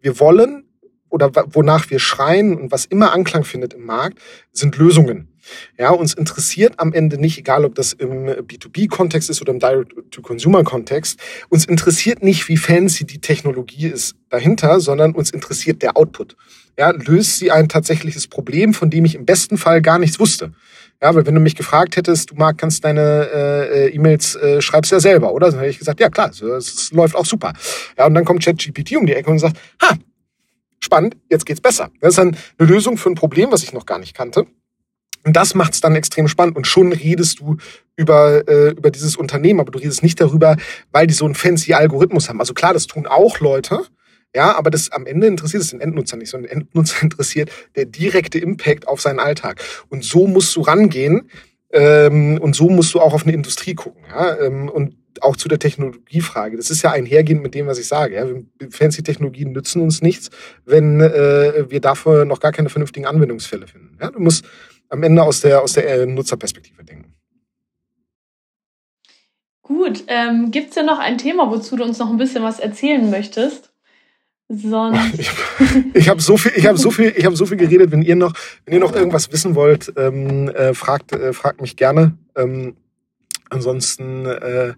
[0.00, 0.64] Wir wollen
[1.10, 4.18] oder wonach wir schreien und was immer Anklang findet im Markt,
[4.52, 5.27] sind Lösungen.
[5.78, 11.18] Ja, uns interessiert am Ende nicht, egal ob das im B2B-Kontext ist oder im Direct-to-Consumer-Kontext,
[11.48, 16.36] uns interessiert nicht, wie fancy die Technologie ist dahinter, sondern uns interessiert der Output.
[16.78, 20.52] Ja, löst sie ein tatsächliches Problem, von dem ich im besten Fall gar nichts wusste.
[21.02, 24.90] Ja, weil wenn du mich gefragt hättest, du Marc, kannst deine äh, E-Mails äh, schreibst
[24.90, 25.50] ja selber, oder?
[25.50, 27.52] Dann hätte ich gesagt, ja klar, es läuft auch super.
[27.96, 29.94] Ja, und dann kommt ChatGPT um die Ecke und sagt, ha,
[30.80, 31.90] spannend, jetzt geht's besser.
[32.00, 34.46] Das ist dann eine Lösung für ein Problem, was ich noch gar nicht kannte.
[35.24, 36.56] Und das macht es dann extrem spannend.
[36.56, 37.56] Und schon redest du
[37.96, 40.56] über, äh, über dieses Unternehmen, aber du redest nicht darüber,
[40.92, 42.40] weil die so einen fancy Algorithmus haben.
[42.40, 43.82] Also klar, das tun auch Leute,
[44.34, 47.86] ja, aber das am Ende interessiert es den Endnutzer nicht, sondern den Endnutzer interessiert der
[47.86, 49.60] direkte Impact auf seinen Alltag.
[49.88, 51.30] Und so musst du rangehen
[51.70, 54.02] ähm, und so musst du auch auf eine Industrie gucken.
[54.10, 54.38] Ja?
[54.38, 56.56] Ähm, und auch zu der Technologiefrage.
[56.56, 58.14] Das ist ja einhergehend mit dem, was ich sage.
[58.14, 58.26] Ja?
[58.70, 60.30] Fancy Technologien nützen uns nichts,
[60.64, 63.96] wenn äh, wir dafür noch gar keine vernünftigen Anwendungsfälle finden.
[64.00, 64.10] Ja?
[64.10, 64.44] Du musst
[64.88, 67.14] am Ende aus der, aus der äh, Nutzerperspektive denken.
[69.62, 72.58] Gut, ähm, gibt es denn noch ein Thema, wozu du uns noch ein bisschen was
[72.58, 73.70] erzählen möchtest?
[74.48, 74.98] Sonst.
[75.92, 77.90] Ich, habe so viel, ich habe so viel, ich habe so viel geredet.
[77.90, 78.32] Wenn ihr noch,
[78.64, 82.16] wenn ihr noch irgendwas wissen wollt, ähm, äh, fragt, äh, fragt mich gerne.
[82.34, 82.76] Ähm,
[83.50, 84.74] ansonsten, äh,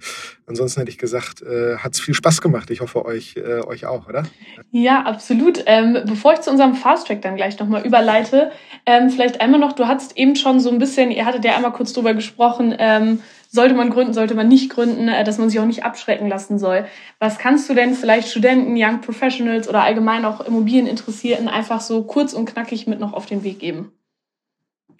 [0.46, 2.70] ansonsten hätte ich gesagt, äh, hat es viel Spaß gemacht.
[2.70, 4.24] Ich hoffe euch, äh, euch auch, oder?
[4.70, 5.62] Ja, absolut.
[5.66, 8.52] Ähm, bevor ich zu unserem Fast Track dann gleich nochmal überleite,
[8.86, 9.72] ähm, vielleicht einmal noch.
[9.72, 12.74] Du hattest eben schon so ein bisschen, ihr hattet ja einmal kurz drüber gesprochen.
[12.78, 13.20] Ähm,
[13.52, 16.58] sollte man gründen, sollte man nicht gründen, äh, dass man sich auch nicht abschrecken lassen
[16.58, 16.86] soll.
[17.18, 22.32] Was kannst du denn vielleicht Studenten, Young Professionals oder allgemein auch Immobilieninteressierten einfach so kurz
[22.32, 23.92] und knackig mit noch auf den Weg geben?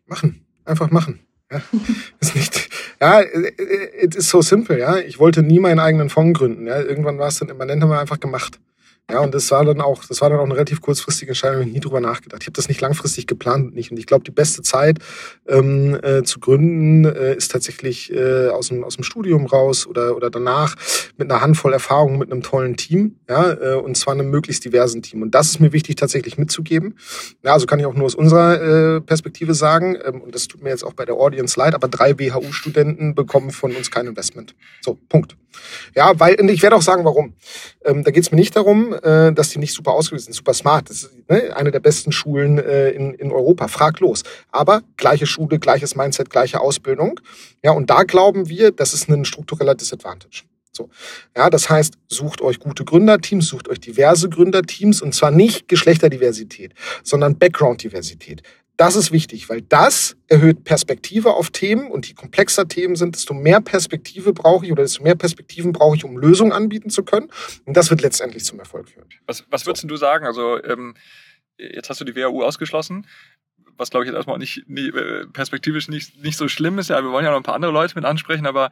[0.06, 0.44] Machen.
[0.64, 1.20] Einfach machen.
[1.50, 1.60] Ja,
[2.20, 2.68] ist nicht,
[3.00, 4.98] ja, it is so simple, ja.
[4.98, 6.80] Ich wollte nie meinen eigenen Fonds gründen, ja.
[6.80, 8.60] Irgendwann war es dann immanent, haben wir einfach gemacht.
[9.10, 11.66] Ja, und das war dann auch, das war dann auch eine relativ kurzfristige Entscheidung, ich
[11.66, 12.42] habe nie drüber nachgedacht.
[12.42, 13.90] Ich habe das nicht langfristig geplant nicht.
[13.90, 14.98] Und ich glaube, die beste Zeit
[15.48, 20.16] ähm, äh, zu gründen äh, ist tatsächlich äh, aus, dem, aus dem Studium raus oder,
[20.16, 20.76] oder danach
[21.16, 25.02] mit einer Handvoll Erfahrung mit einem tollen Team, ja, äh, und zwar einem möglichst diversen
[25.02, 25.22] Team.
[25.22, 26.96] Und das ist mir wichtig tatsächlich mitzugeben.
[27.42, 30.62] Ja, also kann ich auch nur aus unserer äh, Perspektive sagen, ähm, und das tut
[30.62, 34.54] mir jetzt auch bei der Audience leid, aber drei WHU-Studenten bekommen von uns kein Investment.
[34.80, 35.36] So, Punkt.
[35.94, 37.34] Ja, weil, und ich werde auch sagen, warum.
[37.84, 40.54] Ähm, da geht es mir nicht darum, äh, dass die nicht super ausgebildet sind, super
[40.54, 40.90] smart.
[40.90, 43.68] Das ist ne, eine der besten Schulen äh, in, in Europa.
[43.68, 44.22] Frag los.
[44.50, 47.20] Aber gleiche Schule, gleiches Mindset, gleiche Ausbildung.
[47.62, 50.44] Ja, und da glauben wir, das ist ein struktureller Disadvantage.
[50.72, 50.88] So.
[51.36, 56.74] Ja, das heißt, sucht euch gute Gründerteams, sucht euch diverse Gründerteams und zwar nicht Geschlechterdiversität,
[57.02, 58.42] sondern Background-Diversität.
[58.80, 63.34] Das ist wichtig, weil das erhöht Perspektive auf Themen und je komplexer Themen sind, desto
[63.34, 67.30] mehr Perspektive brauche ich oder desto mehr Perspektiven brauche ich, um Lösungen anbieten zu können.
[67.66, 69.06] Und das wird letztendlich zum Erfolg führen.
[69.26, 69.88] Was, was würdest so.
[69.88, 70.24] du sagen?
[70.24, 70.94] Also ähm,
[71.58, 73.06] jetzt hast du die WHU ausgeschlossen,
[73.76, 76.88] was glaube ich jetzt erstmal nicht, nie, äh, perspektivisch nicht, nicht so schlimm ist.
[76.88, 78.70] Ja, wir wollen ja noch ein paar andere Leute mit ansprechen, aber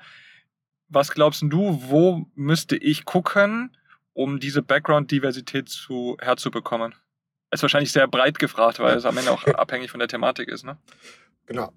[0.89, 3.77] was glaubst du, wo müsste ich gucken,
[4.15, 6.95] um diese Background-Diversität zu, herzubekommen?
[7.51, 10.65] Ist wahrscheinlich sehr breit gefragt, weil es am Ende auch abhängig von der Thematik ist,
[10.65, 10.77] ne?
[11.47, 11.73] Genau.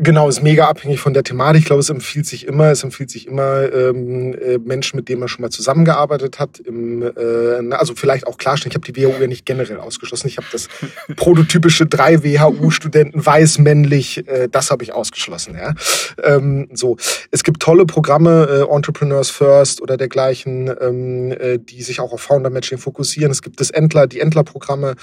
[0.00, 1.60] Genau, ist mega abhängig von der Thematik.
[1.60, 5.20] Ich glaube, es empfiehlt sich immer, es empfiehlt sich immer ähm, äh, Menschen, mit denen
[5.20, 6.60] man schon mal zusammengearbeitet hat.
[6.60, 10.28] Im, äh, also vielleicht auch klarstellen, ich habe die WHU ja nicht generell ausgeschlossen.
[10.28, 10.68] Ich habe das
[11.16, 15.56] prototypische drei WHU-Studenten weiß männlich, äh, das habe ich ausgeschlossen.
[15.56, 15.74] Ja,
[16.22, 16.96] ähm, so.
[17.30, 22.20] Es gibt tolle Programme, äh, Entrepreneurs First oder dergleichen, ähm, äh, die sich auch auf
[22.20, 23.32] Founder Matching fokussieren.
[23.32, 24.94] Es gibt das Entler, die Entler-Programme.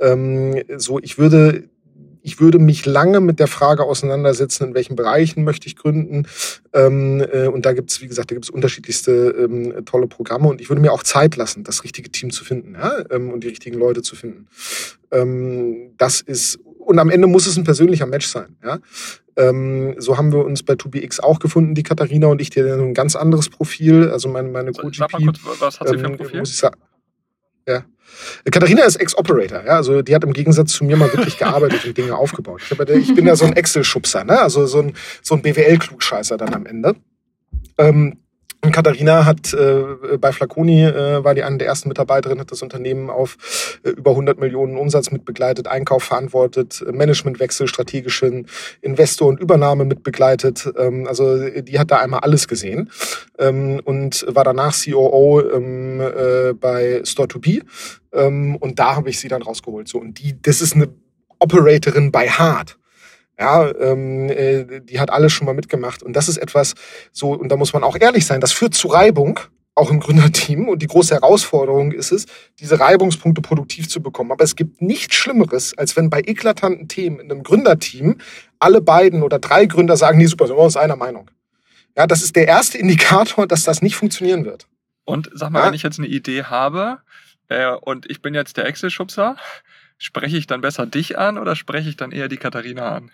[0.00, 1.64] Ähm, so, ich würde
[2.22, 6.26] ich würde mich lange mit der Frage auseinandersetzen, in welchen Bereichen möchte ich gründen.
[6.72, 10.48] Ähm, äh, und da gibt es, wie gesagt, da gibt es unterschiedlichste ähm, tolle Programme.
[10.48, 13.04] Und ich würde mir auch Zeit lassen, das richtige Team zu finden ja?
[13.10, 14.48] ähm, und die richtigen Leute zu finden.
[15.10, 18.56] Ähm, das ist, und am Ende muss es ein persönlicher Match sein.
[18.62, 18.78] Ja?
[19.36, 22.88] Ähm, so haben wir uns bei 2BX auch gefunden, die Katharina und ich, die haben
[22.88, 24.10] ein ganz anderes Profil.
[24.10, 24.96] Also meine, meine Co-GP.
[24.96, 26.40] Sag mal kurz, was hat sie für ein ähm, Profil?
[26.40, 26.78] Muss ich sagen,
[27.66, 27.84] ja.
[28.50, 31.96] Katharina ist Ex-Operator, ja, also die hat im Gegensatz zu mir mal wirklich gearbeitet und
[31.96, 32.62] Dinge aufgebaut.
[32.62, 34.40] Ich, ich bin ja so ein Excel-Schubser, ne?
[34.40, 36.96] also so ein, so ein BWL-Klugscheißer dann am Ende.
[37.78, 38.18] Ähm,
[38.60, 43.08] Katharina hat äh, bei Flaconi äh, war die eine der ersten Mitarbeiterinnen, hat das Unternehmen
[43.08, 48.46] auf äh, über 100 Millionen Umsatz mitbegleitet, Einkauf verantwortet, Managementwechsel, strategischen
[48.82, 50.70] Investor und Übernahme mitbegleitet.
[50.76, 52.90] Ähm, also die hat da einmal alles gesehen
[53.38, 57.62] ähm, und war danach COO ähm, äh, bei Store2B
[58.12, 59.88] ähm, und da habe ich sie dann rausgeholt.
[59.88, 60.88] So und die, das ist eine
[61.38, 62.79] Operatorin bei Hard.
[63.40, 66.02] Ja, ähm, äh, die hat alles schon mal mitgemacht.
[66.02, 66.74] Und das ist etwas
[67.10, 69.40] so, und da muss man auch ehrlich sein, das führt zu Reibung,
[69.74, 70.68] auch im Gründerteam.
[70.68, 72.26] Und die große Herausforderung ist es,
[72.58, 74.30] diese Reibungspunkte produktiv zu bekommen.
[74.30, 78.18] Aber es gibt nichts Schlimmeres, als wenn bei eklatanten Themen in einem Gründerteam
[78.58, 81.30] alle beiden oder drei Gründer sagen, nee, super, sind wir uns einer Meinung.
[81.96, 84.66] Ja, das ist der erste Indikator, dass das nicht funktionieren wird.
[85.06, 85.66] Und sag mal, ja?
[85.66, 86.98] wenn ich jetzt eine Idee habe
[87.48, 89.36] äh, und ich bin jetzt der Excel-Schubser,
[89.96, 93.10] spreche ich dann besser dich an oder spreche ich dann eher die Katharina an?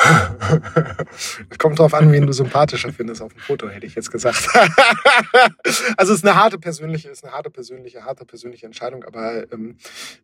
[1.58, 4.48] Kommt drauf an, wen du sympathischer findest auf dem Foto, hätte ich jetzt gesagt.
[5.96, 9.76] also es ist eine harte persönliche, ist eine harte persönliche, harte persönliche Entscheidung, aber ähm,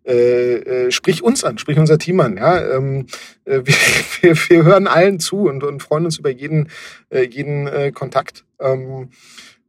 [0.04, 0.54] äh,
[0.86, 2.36] äh, sprich uns an, sprich unser Team an.
[2.36, 2.76] Ja?
[2.76, 3.06] Ähm,
[3.44, 3.74] äh, wir,
[4.20, 6.70] wir, wir hören allen zu und, und freuen uns über jeden,
[7.10, 8.44] äh, jeden äh, Kontakt.
[8.58, 9.10] Ähm,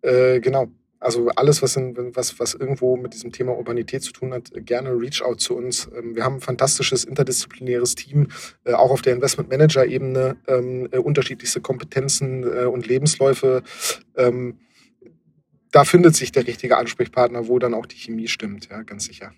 [0.02, 0.70] äh, genau.
[1.00, 4.92] Also alles, was, in, was, was irgendwo mit diesem Thema Urbanität zu tun hat, gerne
[4.92, 5.90] reach out zu uns.
[5.96, 8.30] Ähm, wir haben ein fantastisches interdisziplinäres Team,
[8.64, 13.64] äh, auch auf der Investment Manager Ebene, ähm, äh, unterschiedlichste Kompetenzen äh, und Lebensläufe.
[14.16, 14.60] Ähm,
[15.72, 19.34] da findet sich der richtige Ansprechpartner, wo dann auch die Chemie stimmt, ja, ganz sicher.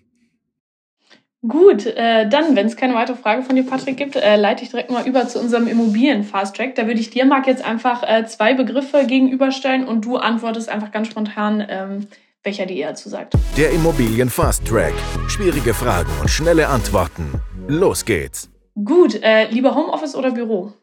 [1.46, 4.68] Gut, äh, dann, wenn es keine weitere Frage von dir, Patrick, gibt, äh, leite ich
[4.68, 6.74] direkt mal über zu unserem Immobilien-Fast-Track.
[6.74, 10.92] Da würde ich dir, Marc, jetzt einfach äh, zwei Begriffe gegenüberstellen und du antwortest einfach
[10.92, 12.06] ganz spontan, ähm,
[12.42, 13.32] welcher dir eher zusagt.
[13.56, 14.92] Der Immobilien-Fast-Track.
[15.28, 17.40] Schwierige Fragen und schnelle Antworten.
[17.68, 18.50] Los geht's.
[18.74, 20.74] Gut, äh, lieber Homeoffice oder Büro?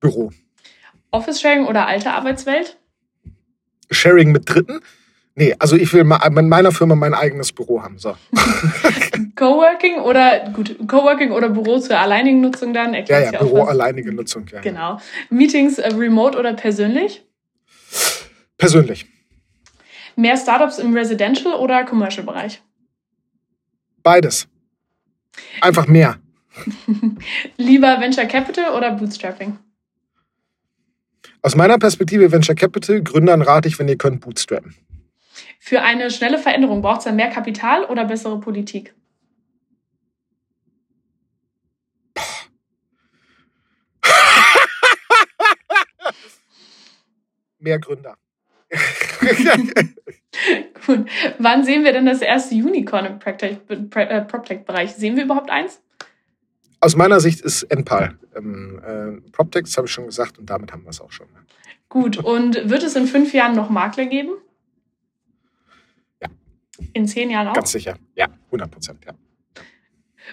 [0.00, 0.30] Büro.
[1.12, 2.76] Office-Sharing oder alte Arbeitswelt?
[3.90, 4.80] Sharing mit Dritten?
[5.36, 7.98] Nee, also ich will in meiner Firma mein eigenes Büro haben.
[7.98, 8.16] So.
[9.36, 12.94] Coworking oder gut, Coworking oder Büro zur alleinigen Nutzung dann?
[12.94, 13.70] Ja, ja, Büro was.
[13.70, 14.60] alleinige Nutzung, ja.
[14.60, 15.00] Genau.
[15.30, 17.24] Meetings äh, remote oder persönlich?
[18.58, 19.06] Persönlich.
[20.14, 22.62] Mehr Startups im Residential oder Commercial Bereich?
[24.04, 24.46] Beides.
[25.60, 26.18] Einfach mehr.
[27.56, 29.58] Lieber Venture Capital oder Bootstrapping?
[31.42, 34.76] Aus meiner Perspektive Venture Capital, Gründern rate ich, wenn ihr könnt, bootstrappen.
[35.66, 38.94] Für eine schnelle Veränderung braucht es dann mehr Kapital oder bessere Politik?
[47.60, 48.18] mehr Gründer.
[50.86, 51.08] Gut.
[51.38, 53.18] Wann sehen wir denn das erste Unicorn im
[53.94, 54.92] äh, PropTech-Bereich?
[54.92, 55.80] Sehen wir überhaupt eins?
[56.80, 60.72] Aus meiner Sicht ist NPAL ähm, äh, PropTech, das habe ich schon gesagt, und damit
[60.72, 61.28] haben wir es auch schon.
[61.88, 64.34] Gut, und wird es in fünf Jahren noch Makler geben?
[66.92, 67.54] In zehn Jahren auch?
[67.54, 69.12] Ganz sicher, ja, 100 Prozent, ja.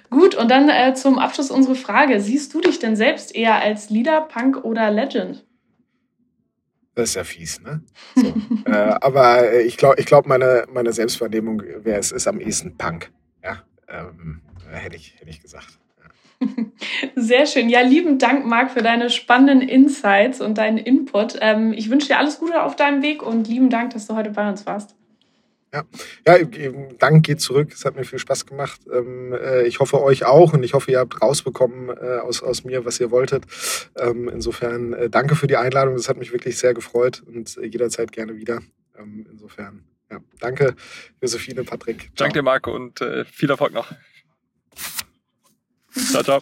[0.10, 2.22] Gut, und dann äh, zum Abschluss unsere Frage.
[2.22, 5.46] Siehst du dich denn selbst eher als Leader, Punk oder Legend?
[6.96, 7.82] Das ist ja fies, ne?
[8.16, 8.34] So.
[8.66, 13.12] äh, aber ich glaube, ich glaub, meine, meine Selbstwahrnehmung wäre, es ist am ehesten Punk.
[13.44, 13.64] Ja.
[13.88, 15.80] Ähm, äh, hätte, ich, hätte ich gesagt.
[17.16, 17.70] Sehr schön.
[17.70, 21.38] Ja, lieben Dank, Marc, für deine spannenden Insights und deinen Input.
[21.40, 24.32] Ähm, ich wünsche dir alles Gute auf deinem Weg und lieben Dank, dass du heute
[24.32, 24.96] bei uns warst.
[25.74, 25.84] Ja,
[26.28, 26.38] ja
[27.00, 27.72] Dank geht zurück.
[27.74, 28.82] Es hat mir viel Spaß gemacht.
[28.92, 32.64] Ähm, äh, ich hoffe euch auch und ich hoffe, ihr habt rausbekommen äh, aus, aus
[32.64, 33.46] mir, was ihr wolltet.
[33.96, 35.96] Ähm, insofern äh, danke für die Einladung.
[35.96, 38.62] Das hat mich wirklich sehr gefreut und jederzeit gerne wieder.
[38.98, 40.76] Ähm, insofern, ja, danke,
[41.22, 42.12] Josephine, Patrick.
[42.16, 42.28] Ciao.
[42.28, 43.00] Danke dir, Marco, und
[43.32, 43.92] viel Erfolg noch.
[45.94, 46.42] Ciao, ciao.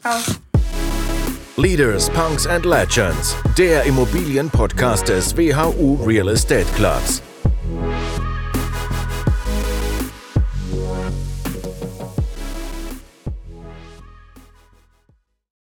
[1.58, 7.22] Leaders, Punks and Legends, der Immobilienpodcast des WHU Real Estate Clubs.